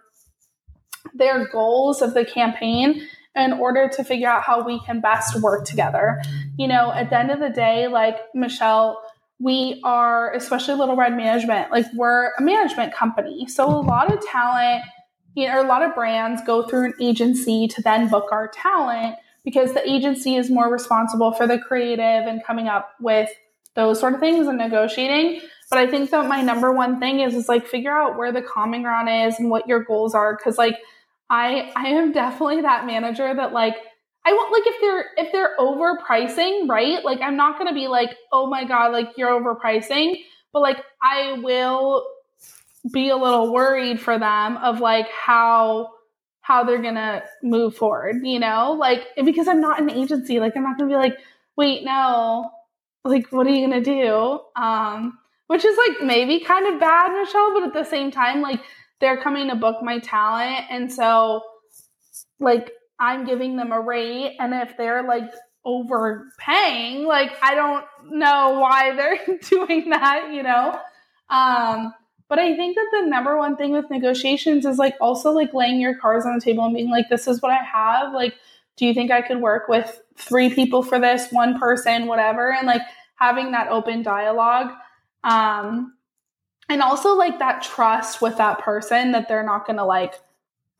their 1.13 1.47
goals 1.49 2.01
of 2.01 2.13
the 2.13 2.25
campaign 2.25 3.07
in 3.35 3.53
order 3.53 3.89
to 3.89 4.03
figure 4.03 4.29
out 4.29 4.43
how 4.43 4.63
we 4.63 4.79
can 4.81 5.01
best 5.01 5.39
work 5.41 5.65
together. 5.65 6.21
You 6.57 6.67
know, 6.67 6.91
at 6.91 7.09
the 7.09 7.19
end 7.19 7.31
of 7.31 7.39
the 7.39 7.49
day, 7.49 7.87
like 7.87 8.17
Michelle, 8.33 9.01
we 9.43 9.81
are, 9.83 10.33
especially 10.33 10.75
Little 10.75 10.95
Red 10.95 11.17
Management, 11.17 11.69
like 11.69 11.85
we're 11.93 12.31
a 12.39 12.41
management 12.41 12.93
company. 12.93 13.45
So 13.47 13.67
a 13.67 13.81
lot 13.81 14.11
of 14.11 14.25
talent, 14.25 14.85
you 15.35 15.47
know, 15.47 15.61
a 15.61 15.67
lot 15.67 15.81
of 15.81 15.93
brands 15.93 16.41
go 16.45 16.65
through 16.65 16.85
an 16.85 16.93
agency 17.01 17.67
to 17.67 17.81
then 17.81 18.07
book 18.07 18.29
our 18.31 18.47
talent 18.47 19.17
because 19.43 19.73
the 19.73 19.85
agency 19.87 20.37
is 20.37 20.49
more 20.49 20.71
responsible 20.71 21.33
for 21.33 21.45
the 21.45 21.59
creative 21.59 22.25
and 22.25 22.41
coming 22.45 22.69
up 22.69 22.91
with 23.01 23.29
those 23.75 23.99
sort 23.99 24.13
of 24.13 24.21
things 24.21 24.47
and 24.47 24.57
negotiating. 24.57 25.41
But 25.69 25.79
I 25.79 25.87
think 25.87 26.11
that 26.11 26.27
my 26.27 26.41
number 26.41 26.71
one 26.71 27.01
thing 27.01 27.19
is 27.19 27.35
is 27.35 27.49
like 27.49 27.67
figure 27.67 27.91
out 27.91 28.17
where 28.17 28.31
the 28.31 28.41
common 28.41 28.83
ground 28.83 29.09
is 29.09 29.39
and 29.39 29.49
what 29.49 29.67
your 29.67 29.83
goals 29.83 30.15
are. 30.15 30.37
Cause 30.37 30.57
like 30.57 30.79
I 31.29 31.71
I 31.75 31.87
am 31.87 32.13
definitely 32.13 32.61
that 32.61 32.85
manager 32.85 33.33
that 33.33 33.51
like 33.51 33.75
I 34.25 34.33
want 34.33 34.51
like 34.53 34.63
if 34.65 34.81
they're 34.81 35.05
if 35.17 35.31
they're 35.31 35.55
overpricing, 35.59 36.69
right? 36.69 37.03
Like 37.03 37.21
I'm 37.21 37.35
not 37.35 37.57
gonna 37.57 37.73
be 37.73 37.87
like, 37.87 38.15
oh 38.31 38.47
my 38.47 38.63
god, 38.65 38.91
like 38.91 39.09
you're 39.17 39.29
overpricing, 39.29 40.17
but 40.53 40.61
like 40.61 40.83
I 41.01 41.33
will 41.41 42.05
be 42.91 43.09
a 43.09 43.17
little 43.17 43.51
worried 43.53 43.99
for 43.99 44.17
them 44.19 44.57
of 44.57 44.79
like 44.79 45.09
how 45.09 45.91
how 46.41 46.63
they're 46.63 46.81
gonna 46.81 47.23
move 47.41 47.75
forward, 47.75 48.17
you 48.23 48.39
know? 48.39 48.73
Like 48.79 49.07
because 49.23 49.47
I'm 49.47 49.61
not 49.61 49.81
an 49.81 49.89
agency, 49.89 50.39
like 50.39 50.55
I'm 50.55 50.63
not 50.63 50.77
gonna 50.77 50.89
be 50.89 50.95
like, 50.95 51.17
wait, 51.57 51.83
no, 51.83 52.51
like 53.03 53.31
what 53.31 53.47
are 53.47 53.51
you 53.51 53.67
gonna 53.67 53.81
do? 53.81 54.39
Um 54.55 55.17
which 55.47 55.65
is 55.65 55.77
like 55.77 56.01
maybe 56.01 56.39
kind 56.39 56.73
of 56.73 56.79
bad, 56.79 57.11
Michelle, 57.19 57.53
but 57.53 57.63
at 57.63 57.73
the 57.73 57.83
same 57.83 58.11
time, 58.11 58.41
like 58.41 58.61
they're 58.99 59.21
coming 59.21 59.49
to 59.49 59.55
book 59.55 59.83
my 59.83 59.99
talent. 59.99 60.65
And 60.69 60.91
so, 60.91 61.41
like, 62.39 62.71
I'm 63.03 63.25
giving 63.25 63.57
them 63.57 63.73
a 63.73 63.81
rate. 63.81 64.37
And 64.39 64.53
if 64.53 64.77
they're 64.77 65.03
like 65.03 65.29
overpaying, 65.65 67.05
like, 67.05 67.31
I 67.41 67.53
don't 67.53 67.85
know 68.09 68.59
why 68.59 68.95
they're 68.95 69.37
doing 69.49 69.89
that, 69.89 70.31
you 70.31 70.41
know? 70.41 70.79
Um, 71.29 71.93
but 72.29 72.39
I 72.39 72.55
think 72.55 72.75
that 72.75 72.87
the 72.93 73.07
number 73.07 73.37
one 73.37 73.57
thing 73.57 73.71
with 73.71 73.89
negotiations 73.89 74.65
is 74.65 74.77
like 74.77 74.95
also 75.01 75.31
like 75.31 75.53
laying 75.53 75.81
your 75.81 75.97
cards 75.97 76.25
on 76.25 76.33
the 76.35 76.41
table 76.41 76.63
and 76.63 76.73
being 76.73 76.89
like, 76.89 77.09
this 77.09 77.27
is 77.27 77.41
what 77.41 77.51
I 77.51 77.61
have. 77.61 78.13
Like, 78.13 78.35
do 78.77 78.85
you 78.85 78.93
think 78.93 79.11
I 79.11 79.21
could 79.21 79.41
work 79.41 79.67
with 79.67 80.01
three 80.15 80.53
people 80.53 80.81
for 80.81 80.97
this, 80.97 81.29
one 81.31 81.59
person, 81.59 82.07
whatever? 82.07 82.53
And 82.53 82.65
like 82.65 82.81
having 83.15 83.51
that 83.51 83.67
open 83.67 84.01
dialogue. 84.01 84.71
Um, 85.25 85.93
and 86.69 86.81
also 86.81 87.15
like 87.15 87.39
that 87.39 87.61
trust 87.61 88.21
with 88.21 88.37
that 88.37 88.59
person 88.59 89.11
that 89.11 89.27
they're 89.27 89.43
not 89.43 89.67
going 89.67 89.77
to 89.77 89.85
like 89.85 90.15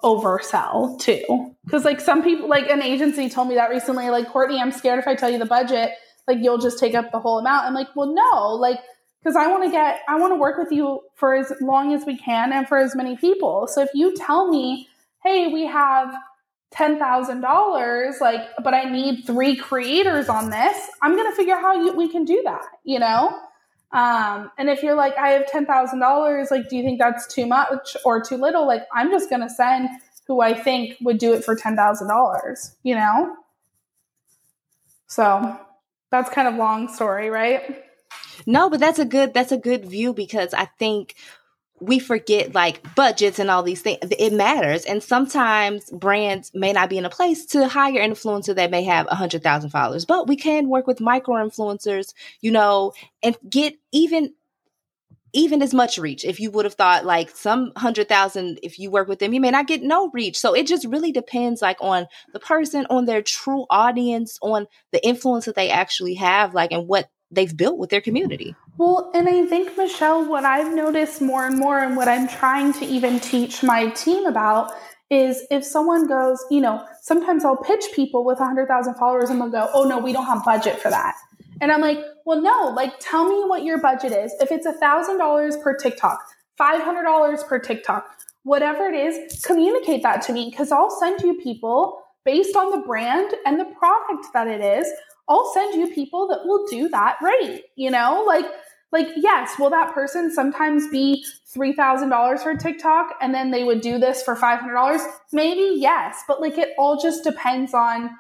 oversell 0.03 1.00
too. 1.00 1.55
Because 1.65 1.86
like 1.86 2.01
some 2.01 2.24
people, 2.24 2.50
like 2.50 2.69
an 2.69 2.81
agency 2.81 3.29
told 3.29 3.48
me 3.48 3.55
that 3.55 3.69
recently, 3.69 4.10
like, 4.10 4.27
Courtney, 4.27 4.60
I'm 4.60 4.72
scared 4.72 5.00
if 5.00 5.07
I 5.07 5.15
tell 5.15 5.29
you 5.29 5.39
the 5.39 5.45
budget, 5.45 5.91
like 6.27 6.38
you'll 6.41 6.57
just 6.57 6.79
take 6.79 6.93
up 6.93 7.12
the 7.12 7.19
whole 7.19 7.39
amount. 7.39 7.65
I'm 7.65 7.74
like, 7.74 7.95
well, 7.95 8.13
no, 8.13 8.50
like, 8.50 8.79
because 9.22 9.36
I 9.38 9.48
want 9.48 9.63
to 9.63 9.72
get, 9.72 10.01
I 10.07 10.19
want 10.19 10.31
to 10.31 10.36
work 10.36 10.57
with 10.57 10.72
you 10.72 11.00
for 11.15 11.33
as 11.33 11.51
long 11.62 11.93
as 11.93 12.05
we 12.05 12.17
can 12.17 12.51
and 12.51 12.67
for 12.67 12.77
as 12.77 12.95
many 12.95 13.15
people. 13.15 13.67
So 13.67 13.81
if 13.81 13.89
you 13.93 14.13
tell 14.15 14.50
me, 14.50 14.89
hey, 15.24 15.48
we 15.48 15.65
have 15.65 16.13
$10,000, 16.75 18.19
like, 18.19 18.41
but 18.62 18.74
I 18.74 18.83
need 18.89 19.25
three 19.25 19.55
creators 19.55 20.27
on 20.27 20.50
this, 20.50 20.89
I'm 21.01 21.15
to 21.15 21.31
figure 21.36 21.55
out 21.55 21.62
how 21.62 21.74
you, 21.74 21.95
we 21.95 22.10
can 22.10 22.25
do 22.25 22.41
that, 22.43 22.65
you 22.83 23.00
know? 23.00 23.33
Um, 23.93 24.51
and 24.57 24.69
if 24.69 24.81
you're 24.81 24.95
like, 24.95 25.15
I 25.17 25.29
have 25.29 25.45
$10,000, 25.45 26.51
like, 26.51 26.67
do 26.67 26.75
you 26.75 26.83
think 26.83 27.00
that's 27.00 27.31
too 27.31 27.45
much 27.45 27.95
or 28.03 28.21
too 28.21 28.38
little? 28.38 28.65
Like, 28.65 28.83
I'm 28.91 29.12
just 29.12 29.29
going 29.29 29.41
to 29.41 29.50
send 29.50 29.88
who 30.27 30.41
I 30.41 30.53
think 30.53 30.97
would 31.01 31.19
do 31.19 31.33
it 31.33 31.45
for 31.45 31.55
$10,000, 31.55 32.75
you 32.81 32.95
know? 32.95 33.35
So 35.07 35.59
that's 36.09 36.29
kind 36.31 36.47
of 36.47 36.55
long 36.55 36.91
story, 36.91 37.29
right? 37.29 37.83
No, 38.47 38.69
but 38.69 38.79
that's 38.79 38.97
a 38.97 39.05
good 39.05 39.33
that's 39.33 39.51
a 39.51 39.57
good 39.57 39.85
view 39.85 40.12
because 40.12 40.53
I 40.55 40.65
think 40.65 41.15
we 41.84 42.00
forget 42.00 42.56
like 42.56 42.96
budgets 42.96 43.40
and 43.40 43.52
all 43.52 43.62
these 43.62 43.82
things. 43.82 44.00
It 44.02 44.32
matters. 44.32 44.86
And 44.86 45.04
sometimes 45.04 45.90
brands 45.92 46.52
may 46.54 46.72
not 46.72 46.90
be 46.90 46.98
in 46.98 47.06
a 47.06 47.10
place 47.10 47.46
to 47.48 47.68
hire 47.68 48.00
an 48.00 48.12
influencer 48.12 48.56
that 48.56 48.72
may 48.72 48.84
have 48.84 49.06
a 49.10 49.16
hundred 49.16 49.44
thousand 49.44 49.72
followers, 49.72 50.06
but 50.06 50.28
we 50.28 50.38
can 50.38 50.70
work 50.70 50.88
with 50.88 51.02
micro 51.02 51.36
influencers, 51.36 52.13
you 52.40 52.52
know, 52.52 52.94
and 53.22 53.38
get 53.50 53.75
even 53.92 54.34
even 55.36 55.63
as 55.63 55.74
much 55.74 55.98
reach. 55.98 56.24
If 56.24 56.40
you 56.40 56.52
would 56.52 56.66
have 56.66 56.75
thought 56.75 57.06
like 57.06 57.32
some 57.32 57.74
hundred 57.75 58.08
thousand, 58.08 58.60
if 58.63 58.80
you 58.80 58.90
work 58.90 59.08
with 59.08 59.20
them, 59.20 59.34
you 59.34 59.42
may 59.42 59.52
not 59.52 59.68
get 59.68 59.82
no 59.82 60.10
reach. 60.13 60.38
So 60.38 60.54
it 60.54 60.68
just 60.68 60.86
really 60.86 61.12
depends 61.12 61.62
like 61.62 61.78
on 61.82 62.08
the 62.32 62.40
person, 62.40 62.86
on 62.90 63.06
their 63.06 63.22
true 63.22 63.66
audience, 63.70 64.38
on 64.42 64.68
the 64.92 65.06
influence 65.06 65.46
that 65.46 65.56
they 65.56 65.70
actually 65.70 66.13
have, 66.13 66.54
like 66.54 66.72
and 66.72 66.88
what 66.88 67.10
they've 67.32 67.56
built 67.56 67.78
with 67.78 67.90
their 67.90 68.02
community. 68.02 68.56
Well, 68.77 69.12
and 69.13 69.30
I 69.30 69.46
think, 69.46 69.77
Michelle, 69.77 70.25
what 70.27 70.46
I've 70.46 70.74
noticed 70.74 71.22
more 71.22 71.46
and 71.46 71.60
more, 71.60 71.80
and 71.80 71.96
what 71.96 72.08
I'm 72.08 72.27
trying 72.27 72.74
to 72.74 72.86
even 72.86 73.20
teach 73.20 73.62
my 73.62 73.89
team 73.89 74.25
about 74.25 74.72
is 75.12 75.46
if 75.51 75.63
someone 75.63 76.08
goes, 76.08 76.44
you 76.50 76.60
know, 76.60 76.84
sometimes 77.01 77.46
I'll 77.46 77.58
pitch 77.58 77.86
people 77.94 78.25
with 78.25 78.39
100,000 78.39 78.96
followers 78.96 79.30
and 79.30 79.39
they'll 79.39 79.50
go, 79.50 79.70
oh 79.74 79.84
no, 79.84 80.00
we 80.00 80.12
don't 80.12 80.25
have 80.25 80.44
budget 80.44 80.80
for 80.80 80.89
that. 80.89 81.15
And 81.62 81.72
I'm 81.72 81.82
like, 81.82 82.00
well, 82.25 82.42
no, 82.42 82.74
like 82.75 82.94
tell 83.00 83.30
me 83.30 83.48
what 83.48 83.63
your 83.63 83.80
budget 83.80 84.12
is. 84.12 84.34
If 84.39 84.51
it's 84.51 84.65
$1,000 84.65 85.63
per 85.63 85.77
TikTok, 85.77 86.20
$500 86.60 87.48
per 87.48 87.60
TikTok, 87.60 88.08
whatever 88.42 88.88
it 88.88 88.96
is, 88.96 89.44
communicate 89.44 90.01
that 90.01 90.24
to 90.24 90.34
me 90.34 90.50
because 90.50 90.72
I'll 90.72 90.89
send 90.89 91.22
you 91.22 91.39
people 91.44 92.01
based 92.25 92.56
on 92.56 92.72
the 92.72 92.86
brand 92.86 93.36
and 93.46 93.60
the 93.60 93.65
product 93.65 94.27
that 94.34 94.48
it 94.48 94.62
is 94.62 94.88
I'll 95.27 95.51
send 95.53 95.75
you 95.75 95.94
people 95.94 96.27
that 96.27 96.46
will 96.46 96.65
do 96.68 96.89
that 96.89 97.18
right. 97.22 97.62
You 97.75 97.92
know, 97.92 98.24
like, 98.27 98.46
like, 98.92 99.08
yes, 99.15 99.58
will 99.58 99.72
that 99.72 99.94
person 99.94 100.32
sometimes 100.32 100.88
be 100.89 101.25
$3,000 101.56 102.39
for 102.39 102.56
TikTok 102.56 103.15
and 103.22 103.34
then 103.34 103.51
they 103.51 103.63
would 103.63 103.82
do 103.82 103.98
this 103.98 104.22
for 104.22 104.36
$500? 104.36 105.01
Maybe 105.32 105.80
yes, 105.80 106.24
but 106.27 106.42
like 106.42 106.58
it 106.58 106.74
all 106.77 107.01
just 107.01 107.24
depends 107.24 107.74
on 107.74 108.12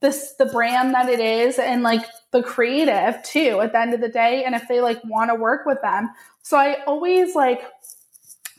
this, 0.00 0.34
the 0.38 0.46
brand 0.46 0.94
that 0.94 1.08
it 1.08 1.20
is 1.20 1.58
and 1.58 1.82
like 1.82 2.04
the 2.30 2.42
creative 2.42 3.22
too 3.22 3.60
at 3.60 3.72
the 3.72 3.80
end 3.80 3.94
of 3.94 4.00
the 4.00 4.08
day. 4.08 4.44
And 4.44 4.54
if 4.54 4.66
they 4.68 4.80
like 4.80 5.04
want 5.04 5.30
to 5.30 5.34
work 5.34 5.66
with 5.66 5.82
them. 5.82 6.10
So 6.42 6.56
I 6.56 6.82
always 6.86 7.34
like, 7.34 7.62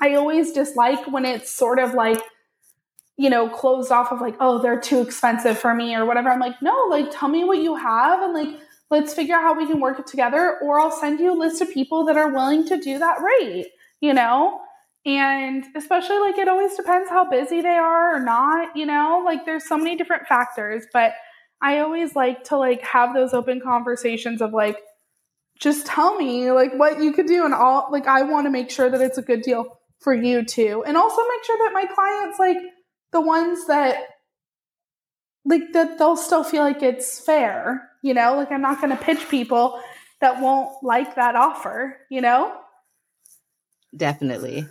I 0.02 0.16
always 0.16 0.52
dislike 0.52 1.08
when 1.12 1.26
it's 1.26 1.52
sort 1.52 1.80
of 1.80 1.94
like, 1.94 2.22
you 3.18 3.30
know, 3.30 3.50
closed 3.50 3.92
off 3.92 4.12
of 4.12 4.22
like, 4.22 4.36
oh, 4.40 4.62
they're 4.62 4.80
too 4.80 5.02
expensive 5.02 5.58
for 5.60 5.74
me 5.74 5.96
or 5.96 6.06
whatever. 6.06 6.30
I'm 6.30 6.40
like, 6.40 6.62
no, 6.62 6.88
like 6.90 7.08
tell 7.12 7.30
me 7.30 7.44
what 7.44 7.60
you 7.60 7.76
have 7.76 8.22
and 8.22 8.34
like 8.34 8.60
let's 8.90 9.14
figure 9.14 9.36
out 9.36 9.42
how 9.42 9.58
we 9.58 9.68
can 9.68 9.80
work 9.80 10.00
it 10.00 10.08
together 10.08 10.58
or 10.62 10.80
I'll 10.80 10.92
send 10.92 11.20
you 11.20 11.34
a 11.34 11.38
list 11.38 11.62
of 11.62 11.70
people 11.72 12.06
that 12.06 12.18
are 12.18 12.32
willing 12.32 12.68
to 12.68 12.78
do 12.78 13.00
that 13.00 13.22
right, 13.22 13.66
you 14.02 14.14
know? 14.14 14.60
And 15.06 15.66
especially 15.76 16.20
like 16.20 16.38
it 16.38 16.48
always 16.48 16.76
depends 16.76 17.10
how 17.10 17.30
busy 17.30 17.62
they 17.62 17.76
are 17.76 18.16
or 18.16 18.20
not, 18.20 18.76
you 18.76 18.86
know? 18.86 19.22
Like 19.26 19.46
there's 19.46 19.68
so 19.68 19.78
many 19.78 19.96
different 19.96 20.28
factors, 20.28 20.86
but 20.94 21.14
I 21.62 21.80
always 21.80 22.16
like 22.16 22.44
to 22.46 22.58
like 22.58 22.82
have 22.82 23.14
those 23.14 23.34
open 23.34 23.62
conversations 23.62 24.42
of 24.42 24.54
like 24.54 24.78
just 25.60 25.86
tell 25.86 26.16
me 26.18 26.52
like 26.52 26.74
what 26.74 27.02
you 27.02 27.14
could 27.14 27.28
do 27.28 27.46
and 27.46 27.54
all 27.54 27.88
like 27.92 28.08
I 28.08 28.24
want 28.24 28.48
to 28.48 28.52
make 28.52 28.70
sure 28.70 28.90
that 28.90 29.02
it's 29.02 29.18
a 29.18 29.22
good 29.22 29.42
deal 29.42 29.80
for 30.00 30.14
you 30.14 30.44
too. 30.44 30.84
And 30.86 30.98
also 30.98 31.22
make 31.22 31.44
sure 31.46 31.58
that 31.60 31.74
my 31.74 31.86
clients 31.86 32.40
like 32.40 32.58
the 33.14 33.22
ones 33.22 33.68
that 33.68 33.96
like 35.46 35.72
that 35.74 35.98
they'll 35.98 36.18
still 36.18 36.44
feel 36.44 36.64
like 36.64 36.84
it's 36.84 37.20
fair, 37.20 37.90
you 38.02 38.14
know? 38.14 38.36
Like 38.36 38.52
I'm 38.52 38.62
not 38.62 38.82
going 38.82 38.96
to 38.96 39.02
pitch 39.02 39.30
people 39.30 39.80
that 40.20 40.42
won't 40.42 40.84
like 40.84 41.16
that 41.16 41.36
offer, 41.36 41.98
you 42.10 42.22
know? 42.22 42.54
Definitely. 43.96 44.66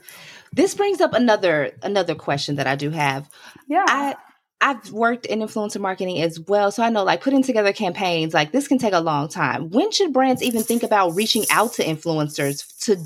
This 0.53 0.75
brings 0.75 1.01
up 1.01 1.15
another 1.15 1.73
another 1.83 2.15
question 2.15 2.57
that 2.57 2.67
I 2.67 2.77
do 2.77 2.91
have. 2.91 3.31
Yeah. 3.69 3.85
I 3.87 4.17
I've 4.61 4.93
worked 4.93 5.27
in 5.27 5.41
influencer 5.41 5.81
marketing 5.81 6.23
as 6.23 6.39
well, 6.39 6.71
so 6.71 6.85
I 6.85 6.91
know 6.91 7.03
like 7.03 7.21
putting 7.21 7.43
together 7.43 7.73
campaigns 7.73 8.33
like 8.33 8.53
this 8.53 8.69
can 8.69 8.79
take 8.79 8.93
a 8.93 9.01
long 9.01 9.29
time. 9.29 9.71
When 9.71 9.91
should 9.91 10.13
brands 10.13 10.43
even 10.43 10.63
think 10.63 10.83
about 10.83 11.15
reaching 11.15 11.45
out 11.51 11.75
to 11.75 11.85
influencers 11.85 12.79
to 12.85 12.97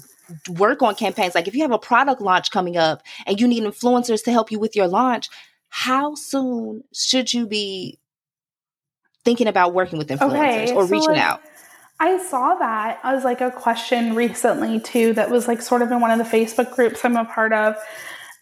work 0.49 0.83
on 0.83 0.95
campaigns. 0.95 1.35
Like 1.35 1.49
if 1.49 1.55
you 1.55 1.63
have 1.63 1.73
a 1.73 1.79
product 1.79 2.21
launch 2.21 2.51
coming 2.51 2.77
up 2.77 3.03
and 3.27 3.41
you 3.41 3.47
need 3.47 3.63
influencers 3.63 4.25
to 4.25 4.33
help 4.33 4.51
you 4.51 4.59
with 4.59 4.77
your 4.77 4.89
launch, 4.89 5.29
how 5.69 6.15
soon 6.15 6.83
should 6.93 7.33
you 7.33 7.47
be 7.47 7.99
thinking 9.25 9.47
about 9.47 9.75
working 9.75 9.99
with 9.99 10.09
influencers 10.09 10.33
okay, 10.33 10.73
or 10.73 10.87
so 10.87 10.93
reaching 10.93 11.15
like, 11.15 11.19
out? 11.19 11.43
I 11.99 12.19
saw 12.19 12.55
that 12.57 13.01
as 13.03 13.25
like 13.25 13.41
a 13.41 13.51
question 13.51 14.15
recently 14.15 14.81
too 14.81 15.15
that 15.15 15.31
was 15.31 15.49
like 15.49 15.63
sort 15.63 15.83
of 15.83 15.91
in 15.91 16.01
one 16.01 16.11
of 16.11 16.19
the 16.19 16.25
Facebook 16.37 16.75
groups 16.75 17.05
I'm 17.05 17.17
a 17.17 17.25
part 17.25 17.53
of. 17.53 17.77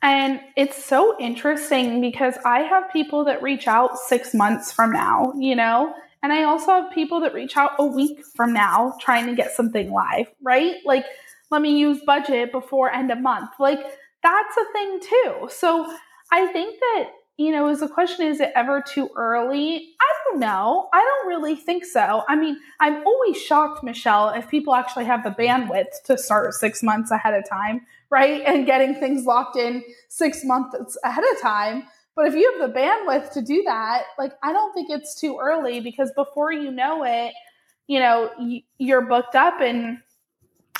And 0.02 0.40
it's 0.56 0.84
so 0.84 1.16
interesting 1.18 2.00
because 2.00 2.34
I 2.44 2.60
have 2.60 2.92
people 2.92 3.24
that 3.24 3.42
reach 3.42 3.66
out 3.66 3.98
six 3.98 4.34
months 4.34 4.70
from 4.70 4.92
now, 4.92 5.32
you 5.38 5.56
know? 5.56 5.94
And 6.22 6.32
I 6.32 6.44
also 6.44 6.72
have 6.72 6.92
people 6.92 7.20
that 7.20 7.32
reach 7.32 7.56
out 7.56 7.72
a 7.78 7.86
week 7.86 8.20
from 8.34 8.52
now 8.52 8.94
trying 9.00 9.26
to 9.26 9.34
get 9.34 9.52
something 9.52 9.92
live, 9.92 10.26
right? 10.42 10.76
Like 10.84 11.04
let 11.54 11.62
me 11.62 11.78
use 11.78 12.00
budget 12.04 12.50
before 12.50 12.90
end 12.90 13.12
of 13.12 13.20
month. 13.20 13.50
Like 13.60 13.78
that's 14.24 14.56
a 14.56 14.72
thing 14.72 15.00
too. 15.00 15.48
So 15.50 15.96
I 16.32 16.48
think 16.48 16.80
that, 16.80 17.10
you 17.36 17.52
know, 17.52 17.68
as 17.68 17.80
a 17.80 17.86
question, 17.88 18.26
is 18.26 18.40
it 18.40 18.50
ever 18.56 18.82
too 18.82 19.08
early? 19.14 19.94
I 20.00 20.14
don't 20.24 20.40
know. 20.40 20.88
I 20.92 20.98
don't 21.00 21.28
really 21.28 21.54
think 21.54 21.84
so. 21.84 22.24
I 22.28 22.34
mean, 22.34 22.58
I'm 22.80 23.06
always 23.06 23.40
shocked, 23.40 23.84
Michelle, 23.84 24.30
if 24.30 24.48
people 24.48 24.74
actually 24.74 25.04
have 25.04 25.22
the 25.22 25.30
bandwidth 25.30 26.02
to 26.06 26.18
start 26.18 26.54
six 26.54 26.82
months 26.82 27.12
ahead 27.12 27.34
of 27.34 27.48
time, 27.48 27.82
right? 28.10 28.42
And 28.44 28.66
getting 28.66 28.96
things 28.96 29.24
locked 29.24 29.56
in 29.56 29.84
six 30.08 30.44
months 30.44 30.98
ahead 31.04 31.24
of 31.34 31.40
time. 31.40 31.84
But 32.16 32.26
if 32.26 32.34
you 32.34 32.52
have 32.52 32.68
the 32.68 32.76
bandwidth 32.76 33.30
to 33.34 33.42
do 33.42 33.62
that, 33.64 34.06
like, 34.18 34.32
I 34.42 34.52
don't 34.52 34.72
think 34.74 34.90
it's 34.90 35.20
too 35.20 35.38
early 35.40 35.78
because 35.78 36.10
before 36.16 36.52
you 36.52 36.72
know 36.72 37.04
it, 37.04 37.32
you 37.86 38.00
know, 38.00 38.30
you're 38.78 39.02
booked 39.02 39.36
up 39.36 39.60
and 39.60 39.98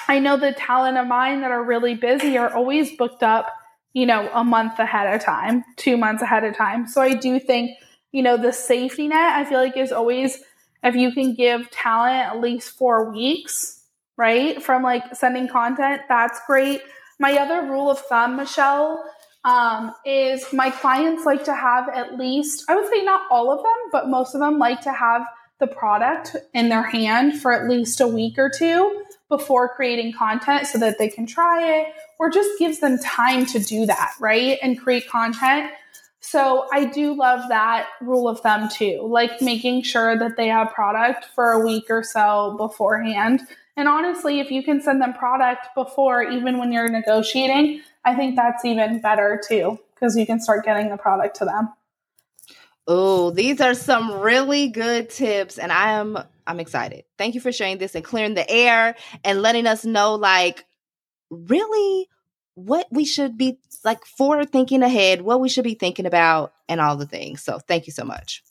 I 0.09 0.19
know 0.19 0.37
the 0.37 0.53
talent 0.53 0.99
of 0.99 1.07
mine 1.07 1.41
that 1.41 1.51
are 1.51 1.63
really 1.63 1.95
busy 1.95 2.37
are 2.39 2.53
always 2.53 2.97
booked 2.97 3.23
up, 3.23 3.49
you 3.93 4.07
know, 4.07 4.31
a 4.33 4.45
month 4.45 4.79
ahead 4.79 5.15
of 5.15 5.23
time, 5.23 5.65
two 5.77 5.97
months 5.97 6.23
ahead 6.23 6.45
of 6.45 6.57
time. 6.57 6.87
So 6.87 7.01
I 7.01 7.15
do 7.15 7.39
think, 7.41 7.71
you 8.13 8.23
know, 8.23 8.37
the 8.37 8.53
safety 8.53 9.09
net, 9.09 9.33
I 9.35 9.45
feel 9.45 9.59
like 9.59 9.77
is 9.77 9.93
always 9.93 10.43
if 10.83 10.95
you 10.95 11.13
can 11.13 11.35
give 11.35 11.71
talent 11.71 12.27
at 12.27 12.41
least 12.41 12.77
four 12.77 13.11
weeks, 13.11 13.83
right, 14.19 14.63
from 14.63 14.83
like 14.83 15.17
sending 15.17 15.49
content, 15.49 16.03
that's 16.09 16.39
great. 16.47 16.83
My 17.19 17.39
other 17.39 17.63
rule 17.63 17.91
of 17.91 17.99
thumb, 18.01 18.37
Michelle, 18.37 19.03
um, 19.45 19.95
is 20.05 20.53
my 20.53 20.71
clients 20.71 21.25
like 21.25 21.45
to 21.45 21.55
have 21.55 21.89
at 21.89 22.19
least, 22.19 22.65
I 22.69 22.75
would 22.75 22.89
say 22.89 23.03
not 23.03 23.23
all 23.31 23.51
of 23.51 23.63
them, 23.63 23.91
but 23.93 24.09
most 24.09 24.35
of 24.35 24.41
them 24.41 24.59
like 24.59 24.83
to 24.83 24.93
have 24.93 25.23
the 25.61 25.67
product 25.67 26.37
in 26.53 26.69
their 26.69 26.83
hand 26.83 27.41
for 27.41 27.53
at 27.53 27.69
least 27.69 28.01
a 28.01 28.09
week 28.09 28.39
or 28.39 28.51
two 28.51 29.05
before 29.37 29.69
creating 29.75 30.13
content 30.13 30.67
so 30.67 30.79
that 30.79 30.99
they 30.99 31.09
can 31.09 31.27
try 31.27 31.81
it 31.81 31.89
or 32.19 32.31
just 32.31 32.51
gives 32.59 32.79
them 32.79 32.99
time 32.99 33.45
to 33.47 33.59
do 33.59 33.85
that, 33.87 34.13
right? 34.21 34.59
And 34.63 34.79
create 34.79 35.09
content. 35.09 35.73
So 36.21 36.69
I 36.73 36.85
do 36.85 37.15
love 37.15 37.49
that 37.49 37.89
rule 38.01 38.29
of 38.29 38.41
thumb 38.41 38.69
too, 38.69 39.01
like 39.03 39.43
making 39.43 39.83
sure 39.83 40.17
that 40.17 40.37
they 40.37 40.49
have 40.49 40.73
product 40.73 41.27
for 41.35 41.53
a 41.53 41.65
week 41.65 41.87
or 41.91 42.03
so 42.03 42.55
beforehand. 42.57 43.41
And 43.77 43.89
honestly, 43.89 44.39
if 44.39 44.51
you 44.51 44.63
can 44.63 44.81
send 44.81 45.03
them 45.03 45.13
product 45.13 45.67
before, 45.75 46.23
even 46.23 46.59
when 46.59 46.73
you're 46.73 46.89
negotiating, 46.89 47.83
I 48.05 48.15
think 48.15 48.37
that's 48.37 48.65
even 48.65 49.01
better 49.01 49.43
too, 49.47 49.79
because 49.95 50.17
you 50.17 50.27
can 50.27 50.41
start 50.41 50.65
getting 50.65 50.91
the 50.91 50.97
product 50.97 51.37
to 51.37 51.45
them. 51.45 51.73
Oh, 52.87 53.31
these 53.31 53.61
are 53.61 53.75
some 53.75 54.21
really 54.21 54.69
good 54.69 55.11
tips, 55.11 55.59
and 55.59 55.73
I 55.73 55.93
am 55.93 56.19
I'm 56.47 56.61
excited. 56.61 57.05
Thank 57.19 57.35
you 57.35 57.41
for 57.41 57.53
sharing 57.53 57.79
this 57.79 57.95
and 57.95 58.05
clearing 58.05 58.35
the 58.35 58.49
air 58.51 58.97
and 59.25 59.43
letting 59.43 59.67
us 59.67 59.85
know, 59.85 60.15
like, 60.15 60.65
really 61.31 62.09
what 62.55 62.87
we 62.91 63.05
should 63.05 63.37
be 63.37 63.59
like 63.85 64.05
forward 64.05 64.51
thinking 64.51 64.83
ahead, 64.83 65.23
what 65.23 65.41
we 65.41 65.49
should 65.49 65.65
be 65.65 65.75
thinking 65.75 66.07
about, 66.07 66.53
and 66.69 66.81
all 66.81 66.97
the 66.97 67.07
things. 67.07 67.43
So, 67.43 67.59
thank 67.59 67.87
you 67.87 67.93
so 67.93 68.05
much. 68.05 68.43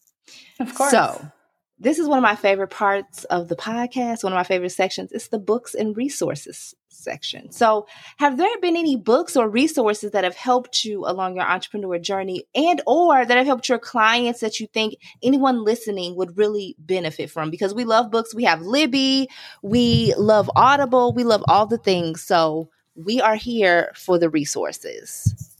Of 0.60 0.74
course. 0.76 0.92
So, 0.92 1.32
this 1.80 2.00
is 2.00 2.08
one 2.08 2.18
of 2.18 2.24
my 2.24 2.36
favorite 2.36 2.70
parts 2.70 3.24
of 3.26 3.48
the 3.48 3.56
podcast, 3.56 4.24
one 4.24 4.34
of 4.34 4.38
my 4.38 4.44
favorite 4.44 4.70
sections. 4.70 5.12
It's 5.12 5.28
the 5.28 5.40
books 5.40 5.74
and 5.74 5.98
resources 5.98 6.76
section. 6.88 7.52
So, 7.52 7.88
have 8.18 8.38
there 8.38 8.58
been 8.62 8.78
any 8.78 8.96
books 8.96 9.36
or 9.36 9.50
resources 9.50 10.12
that 10.12 10.24
have 10.24 10.36
helped 10.36 10.86
you 10.86 11.06
along 11.06 11.36
your 11.36 11.46
entrepreneur 11.46 12.00
journey 12.00 12.46
and 12.56 12.82
or 12.88 13.26
that 13.26 13.38
have 13.38 13.48
helped 13.48 13.70
your 13.70 13.80
clients 13.80 14.40
that 14.40 14.60
you 14.60 14.68
think 14.68 14.96
anyone 15.22 15.64
listening 15.64 16.16
would 16.16 16.38
really 16.38 16.76
benefit 16.80 17.30
from? 17.30 17.50
Because 17.50 17.74
we 17.74 17.84
love 17.84 18.12
books. 18.12 18.34
We 18.34 18.44
have 18.44 18.62
Libby, 18.62 19.28
we 19.62 20.14
love 20.18 20.50
Audible, 20.56 21.14
we 21.14 21.24
love 21.24 21.44
all 21.48 21.66
the 21.66 21.78
things. 21.78 22.22
So, 22.22 22.70
we 22.96 23.20
are 23.22 23.36
here 23.36 23.92
for 23.96 24.20
the 24.20 24.30
resources. 24.30 25.53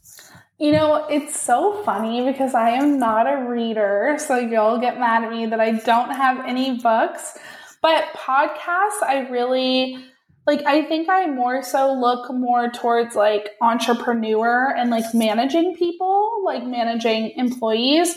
You 0.58 0.70
know, 0.70 1.06
it's 1.08 1.38
so 1.40 1.82
funny 1.82 2.24
because 2.30 2.54
I 2.54 2.70
am 2.70 2.98
not 2.98 3.26
a 3.26 3.44
reader, 3.48 4.16
so 4.18 4.36
you'll 4.36 4.78
get 4.78 5.00
mad 5.00 5.24
at 5.24 5.30
me 5.32 5.46
that 5.46 5.60
I 5.60 5.72
don't 5.72 6.10
have 6.10 6.46
any 6.46 6.78
books. 6.78 7.36
But 7.82 8.04
podcasts, 8.14 9.02
I 9.02 9.26
really 9.30 9.98
like 10.46 10.62
I 10.64 10.82
think 10.84 11.08
I 11.08 11.26
more 11.26 11.62
so 11.62 11.92
look 11.92 12.32
more 12.32 12.70
towards 12.70 13.16
like 13.16 13.50
entrepreneur 13.60 14.72
and 14.76 14.90
like 14.90 15.12
managing 15.12 15.74
people, 15.74 16.42
like 16.44 16.64
managing 16.64 17.30
employees. 17.30 18.16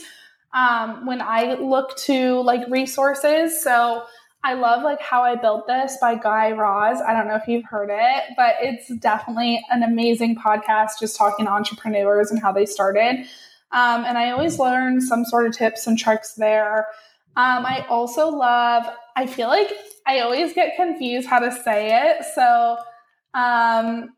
Um, 0.54 1.06
when 1.06 1.22
I 1.22 1.56
look 1.56 1.98
to 2.06 2.42
like 2.42 2.68
resources, 2.70 3.64
so 3.64 4.04
I 4.44 4.54
love 4.54 4.84
like 4.84 5.02
how 5.02 5.24
I 5.24 5.36
built 5.36 5.68
this 5.68 5.98
by 6.00 6.16
Guy 6.16 6.52
Raz. 6.52 7.02
I 7.02 7.14
don't 7.14 7.28
know 7.28 7.36
if 7.36 7.48
you've 7.48 7.66
heard 7.66 7.90
it, 7.92 8.24
but 8.38 8.56
it's 8.62 8.88
definitely 9.00 9.62
an 9.70 9.84
amazing 9.84 10.36
podcast 10.36 10.92
just 11.00 11.18
talking 11.18 11.46
to 11.46 11.52
entrepreneurs 11.52 12.32
and 12.32 12.42
how 12.42 12.52
they 12.52 12.66
started. 12.66 13.26
Um, 13.72 14.06
and 14.06 14.18
I 14.18 14.32
always 14.32 14.60
learn 14.60 15.02
some 15.02 15.26
sort 15.26 15.48
of 15.48 15.58
tips 15.58 15.88
and 15.88 15.98
tricks 15.98 16.36
there. 16.36 16.88
Um, 17.36 17.66
I 17.66 17.86
also 17.90 18.30
love, 18.30 18.86
I 19.16 19.28
feel 19.28 19.48
like 19.50 19.72
I 20.06 20.22
always 20.22 20.54
get 20.54 20.76
confused 20.76 21.28
how 21.28 21.40
to 21.40 21.52
say 21.52 22.10
it. 22.10 22.26
So, 22.34 22.78
um, 23.34 24.14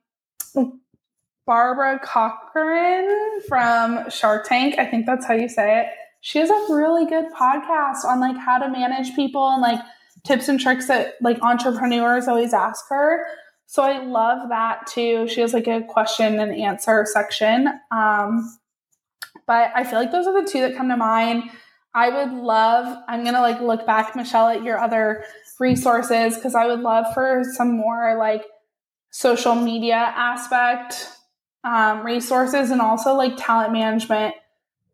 Barbara 1.48 2.00
Corcoran 2.00 3.42
from 3.48 4.08
Shark 4.12 4.48
Tank, 4.48 4.76
I 4.78 4.86
think 4.86 5.08
that's 5.08 5.26
how 5.26 5.34
you 5.34 5.50
say 5.50 5.82
it. 5.82 5.88
She 6.22 6.38
has 6.38 6.50
a 6.50 6.66
really 6.70 7.08
good 7.08 7.26
podcast 7.34 8.06
on 8.06 8.20
like 8.20 8.38
how 8.38 8.60
to 8.60 8.70
manage 8.70 9.16
people 9.16 9.50
and 9.50 9.62
like 9.62 9.80
tips 10.26 10.48
and 10.48 10.60
tricks 10.60 10.88
that 10.88 11.16
like 11.22 11.42
entrepreneurs 11.42 12.28
always 12.28 12.54
ask 12.54 12.86
her. 12.90 13.26
So 13.66 13.84
I 13.84 14.04
love 14.04 14.50
that 14.50 14.88
too. 14.88 15.28
She 15.28 15.42
has 15.42 15.54
like 15.54 15.68
a 15.68 15.82
question 15.82 16.40
and 16.40 16.54
answer 16.54 17.06
section. 17.08 17.68
Um, 17.92 18.58
but 19.46 19.72
I 19.76 19.84
feel 19.84 20.00
like 20.00 20.12
those 20.12 20.28
are 20.28 20.42
the 20.42 20.50
two 20.50 20.62
that 20.62 20.76
come 20.76 20.90
to 20.90 20.98
mind. 20.98 21.44
I 21.94 22.10
would 22.10 22.34
love, 22.34 22.98
I'm 23.08 23.24
going 23.24 23.36
to 23.36 23.42
like 23.42 23.62
look 23.62 23.86
back, 23.86 24.16
Michelle, 24.16 24.48
at 24.48 24.64
your 24.64 24.80
other 24.80 25.24
resources 25.60 26.36
because 26.36 26.56
I 26.56 26.68
would 26.68 26.82
love 26.82 27.14
for 27.14 27.44
some 27.54 27.76
more 27.76 28.16
like 28.18 28.44
social 29.12 29.56
media 29.56 29.96
aspect 29.96 31.10
um, 31.64 32.06
resources 32.06 32.72
and 32.72 32.82
also 32.82 33.16
like 33.16 33.34
talent 33.38 33.74
management 33.74 34.36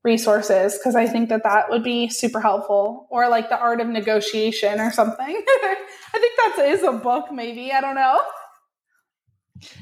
resources 0.06 0.78
because 0.78 0.96
I 0.96 1.08
think 1.08 1.30
that 1.30 1.44
that 1.44 1.70
would 1.70 1.84
be 1.84 2.08
super 2.08 2.40
helpful. 2.40 3.08
Or 3.10 3.28
like 3.28 3.50
the 3.50 3.60
art 3.60 3.82
of 3.82 3.88
negotiation 3.88 4.80
or 4.80 4.92
something. 4.92 5.26
I 5.48 5.76
think 6.14 6.34
that 6.38 6.66
is 6.68 6.84
a 6.84 6.94
book, 6.94 7.32
maybe. 7.32 7.74
I 7.74 7.82
don't 7.82 7.96
know. 7.96 8.22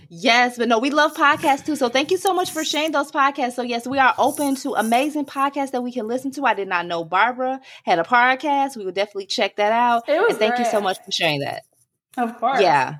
Yes, 0.08 0.58
but 0.58 0.68
no, 0.68 0.80
we 0.80 0.92
love 0.92 1.14
podcasts 1.14 1.66
too. 1.66 1.76
So 1.76 1.90
thank 1.90 2.12
you 2.12 2.18
so 2.18 2.34
much 2.34 2.52
for 2.52 2.64
sharing 2.64 2.92
those 2.92 3.12
podcasts. 3.12 3.54
So 3.54 3.64
yes, 3.64 3.86
we 3.86 4.00
are 4.00 4.16
open 4.18 4.56
to 4.58 4.74
amazing 4.74 5.26
podcasts 5.26 5.72
that 5.72 5.84
we 5.84 5.92
can 5.92 6.08
listen 6.08 6.32
to. 6.32 6.46
I 6.46 6.54
did 6.54 6.68
not 6.68 6.86
know 6.86 7.04
Barbara 7.04 7.60
had 7.84 8.00
a 8.00 8.04
podcast. 8.04 8.78
We 8.78 8.86
will 8.86 8.92
definitely 8.92 9.26
check 9.26 9.58
that 9.58 9.72
out. 9.72 10.08
It 10.08 10.20
was 10.20 10.32
and 10.32 10.40
thank 10.40 10.56
great. 10.56 10.66
you 10.66 10.72
so 10.72 10.80
much 10.80 10.98
for 11.04 11.12
sharing 11.12 11.42
that. 11.42 11.64
Of 12.18 12.40
course. 12.40 12.62
Yeah 12.62 12.98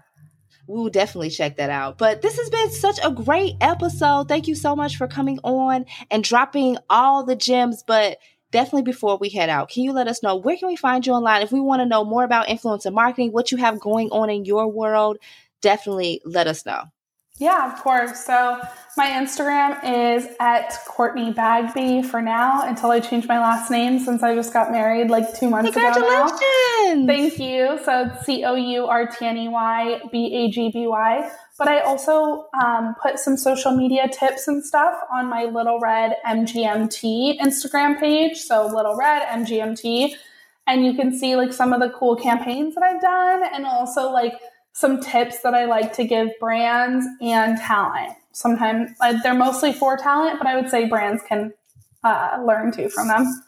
we 0.68 0.80
will 0.80 0.90
definitely 0.90 1.30
check 1.30 1.58
that 1.58 1.70
out. 1.70 1.98
But 1.98 2.22
this 2.22 2.38
has 2.38 2.50
been 2.50 2.72
such 2.72 3.00
a 3.04 3.12
great 3.12 3.56
episode. 3.62 4.28
Thank 4.28 4.48
you 4.48 4.56
so 4.56 4.76
much 4.76 4.98
for 4.98 5.08
coming 5.08 5.40
on 5.44 5.86
and 6.10 6.24
dropping 6.24 6.78
all 6.90 7.26
the 7.26 7.36
gems. 7.36 7.84
But 7.86 8.18
definitely 8.52 8.84
before 8.84 9.18
we 9.18 9.30
head 9.30 9.50
out, 9.50 9.70
can 9.70 9.84
you 9.84 9.92
let 9.92 10.08
us 10.08 10.24
know 10.24 10.36
where 10.36 10.56
can 10.56 10.70
we 10.70 10.76
find 10.76 11.06
you 11.06 11.14
online? 11.14 11.42
If 11.42 11.52
we 11.52 11.60
want 11.60 11.82
to 11.82 11.86
know 11.86 12.06
more 12.06 12.24
about 12.24 12.48
influencer 12.48 12.94
marketing, 12.94 13.32
what 13.32 13.52
you 13.52 13.58
have 13.58 13.80
going 13.80 14.10
on 14.12 14.30
in 14.30 14.46
your 14.46 14.68
world, 14.68 15.18
definitely 15.62 16.22
let 16.24 16.48
us 16.48 16.66
know. 16.66 16.84
Yeah, 17.40 17.74
of 17.74 17.82
course. 17.82 18.24
So 18.24 18.62
my 18.96 19.08
Instagram 19.08 19.80
is 19.84 20.28
at 20.40 20.72
Courtney 20.88 21.34
Bagby 21.34 22.04
for 22.04 22.22
now 22.22 22.62
until 22.62 22.92
I 22.92 23.00
change 23.00 23.28
my 23.28 23.40
last 23.40 23.72
name 23.72 23.98
since 24.00 24.22
I 24.22 24.36
just 24.36 24.54
got 24.54 24.72
married 24.72 25.10
like 25.10 25.38
two 25.40 25.50
months 25.50 25.76
ago 25.76 25.82
now. 26.00 26.28
Thank 27.08 27.40
you. 27.40 27.80
So 27.84 28.04
it's 28.04 28.26
C 28.26 28.44
O 28.46 28.54
U 28.54 28.86
R 28.86 29.08
T 29.08 29.26
N 29.26 29.38
E 29.38 29.48
Y 29.48 30.02
B 30.12 30.34
A 30.36 30.52
G 30.52 30.70
B 30.72 30.86
Y. 30.86 31.32
But 31.58 31.68
I 31.68 31.80
also 31.82 32.48
um, 32.64 32.96
put 33.02 33.18
some 33.18 33.36
social 33.36 33.72
media 33.72 34.08
tips 34.08 34.48
and 34.48 34.64
stuff 34.64 34.96
on 35.12 35.28
my 35.28 35.46
Little 35.46 35.80
Red 35.80 36.18
MGMT 36.26 37.40
Instagram 37.40 38.00
page. 38.00 38.38
So 38.42 38.68
Little 38.68 38.96
Red 38.96 39.24
MGMT. 39.24 40.14
And 40.68 40.86
you 40.86 40.94
can 40.94 41.18
see 41.18 41.36
like 41.36 41.52
some 41.52 41.74
of 41.74 41.82
the 41.82 41.90
cool 41.90 42.16
campaigns 42.16 42.76
that 42.76 42.84
I've 42.84 43.02
done 43.02 43.44
and 43.54 43.66
also 43.66 44.12
like 44.12 44.34
some 44.74 45.00
tips 45.00 45.42
that 45.42 45.54
I 45.54 45.66
like 45.66 45.94
to 45.94 46.04
give 46.04 46.30
brands 46.40 47.06
and 47.22 47.58
talent. 47.60 48.14
Sometimes 48.32 48.92
uh, 49.00 49.14
they're 49.22 49.36
mostly 49.36 49.72
for 49.72 49.96
talent, 49.96 50.40
but 50.40 50.48
I 50.48 50.56
would 50.56 50.70
say 50.70 50.86
brands 50.90 51.22
can 51.28 51.54
uh, 52.04 52.44
learn 52.46 52.72
too 52.72 52.90
from 52.90 53.08
them. 53.08 53.44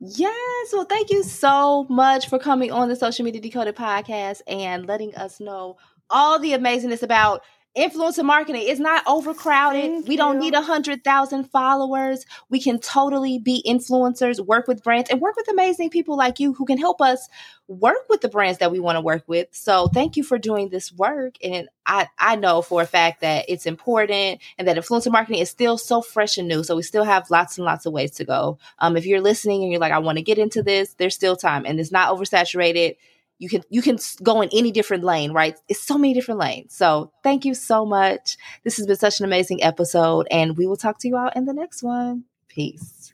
Yes. 0.00 0.70
Well, 0.72 0.86
thank 0.86 1.10
you 1.10 1.22
so 1.22 1.84
much 1.90 2.28
for 2.28 2.38
coming 2.38 2.72
on 2.72 2.88
the 2.88 2.96
Social 2.96 3.24
Media 3.24 3.40
Decoded 3.40 3.76
podcast 3.76 4.40
and 4.46 4.86
letting 4.86 5.14
us 5.14 5.40
know 5.40 5.76
all 6.10 6.38
the 6.38 6.52
amazingness 6.52 7.02
about 7.02 7.42
influencer 7.78 8.24
marketing 8.24 8.62
is 8.62 8.80
not 8.80 9.02
overcrowded. 9.06 9.82
Thank 9.82 10.08
we 10.08 10.16
don't 10.16 10.36
you. 10.36 10.40
need 10.40 10.54
a 10.54 10.62
hundred 10.62 11.04
thousand 11.04 11.44
followers. 11.44 12.26
We 12.50 12.60
can 12.60 12.78
totally 12.78 13.38
be 13.38 13.62
influencers, 13.66 14.44
work 14.44 14.68
with 14.68 14.82
brands, 14.82 15.10
and 15.10 15.20
work 15.20 15.36
with 15.36 15.48
amazing 15.48 15.90
people 15.90 16.16
like 16.16 16.40
you 16.40 16.52
who 16.52 16.66
can 16.66 16.78
help 16.78 17.00
us 17.00 17.28
work 17.68 18.08
with 18.08 18.22
the 18.22 18.28
brands 18.28 18.58
that 18.58 18.72
we 18.72 18.80
want 18.80 18.96
to 18.96 19.00
work 19.00 19.22
with. 19.26 19.48
So 19.52 19.88
thank 19.88 20.16
you 20.16 20.24
for 20.24 20.38
doing 20.38 20.70
this 20.70 20.92
work. 20.92 21.36
And 21.44 21.68
I, 21.86 22.08
I 22.18 22.36
know 22.36 22.62
for 22.62 22.82
a 22.82 22.86
fact 22.86 23.20
that 23.20 23.44
it's 23.48 23.66
important 23.66 24.40
and 24.56 24.66
that 24.66 24.76
influencer 24.76 25.12
marketing 25.12 25.40
is 25.40 25.50
still 25.50 25.76
so 25.76 26.00
fresh 26.00 26.38
and 26.38 26.48
new. 26.48 26.64
So 26.64 26.76
we 26.76 26.82
still 26.82 27.04
have 27.04 27.30
lots 27.30 27.58
and 27.58 27.64
lots 27.64 27.84
of 27.86 27.92
ways 27.92 28.12
to 28.12 28.24
go. 28.24 28.58
Um, 28.78 28.96
if 28.96 29.06
you're 29.06 29.20
listening 29.20 29.62
and 29.62 29.70
you're 29.70 29.80
like, 29.80 29.92
I 29.92 29.98
want 29.98 30.16
to 30.16 30.24
get 30.24 30.38
into 30.38 30.62
this, 30.62 30.94
there's 30.94 31.14
still 31.14 31.36
time 31.36 31.64
and 31.66 31.78
it's 31.78 31.92
not 31.92 32.14
oversaturated 32.14 32.96
you 33.38 33.48
can 33.48 33.62
you 33.70 33.82
can 33.82 33.98
go 34.22 34.40
in 34.40 34.48
any 34.52 34.70
different 34.70 35.04
lane 35.04 35.32
right? 35.32 35.58
It's 35.68 35.82
so 35.82 35.96
many 35.96 36.14
different 36.14 36.40
lanes. 36.40 36.74
So 36.74 37.12
thank 37.22 37.44
you 37.44 37.54
so 37.54 37.84
much. 37.86 38.36
This 38.64 38.76
has 38.76 38.86
been 38.86 38.96
such 38.96 39.20
an 39.20 39.26
amazing 39.26 39.62
episode 39.62 40.26
and 40.30 40.56
we 40.56 40.66
will 40.66 40.76
talk 40.76 40.98
to 41.00 41.08
you 41.08 41.16
all 41.16 41.30
in 41.34 41.44
the 41.44 41.54
next 41.54 41.82
one. 41.82 42.24
Peace. 42.48 43.12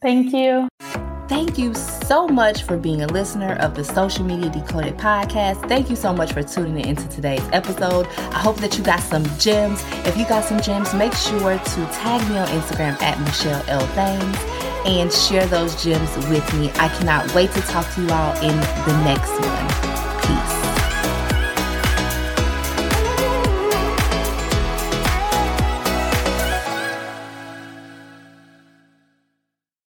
Thank 0.00 0.32
you. 0.32 0.68
Thank 1.30 1.58
you 1.58 1.74
so 1.74 2.26
much 2.26 2.64
for 2.64 2.76
being 2.76 3.02
a 3.02 3.06
listener 3.06 3.52
of 3.60 3.76
the 3.76 3.84
Social 3.84 4.24
Media 4.24 4.50
Decoded 4.50 4.96
podcast. 4.96 5.68
Thank 5.68 5.88
you 5.88 5.94
so 5.94 6.12
much 6.12 6.32
for 6.32 6.42
tuning 6.42 6.80
in 6.80 6.88
into 6.88 7.08
today's 7.08 7.48
episode. 7.52 8.08
I 8.18 8.40
hope 8.40 8.56
that 8.56 8.76
you 8.76 8.82
got 8.82 8.98
some 8.98 9.22
gems. 9.38 9.80
If 10.04 10.18
you 10.18 10.26
got 10.26 10.42
some 10.42 10.60
gems, 10.60 10.92
make 10.92 11.14
sure 11.14 11.56
to 11.56 11.86
tag 11.92 12.28
me 12.28 12.36
on 12.36 12.48
Instagram 12.48 13.00
at 13.00 13.20
Michelle 13.20 13.62
L. 13.68 13.86
Thames 13.94 14.38
and 14.84 15.12
share 15.12 15.46
those 15.46 15.80
gems 15.80 16.16
with 16.26 16.52
me. 16.54 16.68
I 16.80 16.88
cannot 16.98 17.32
wait 17.32 17.52
to 17.52 17.60
talk 17.60 17.88
to 17.94 18.02
you 18.02 18.10
all 18.10 18.34
in 18.38 18.56
the 18.58 19.02
next 19.04 19.30
one. 19.30 20.09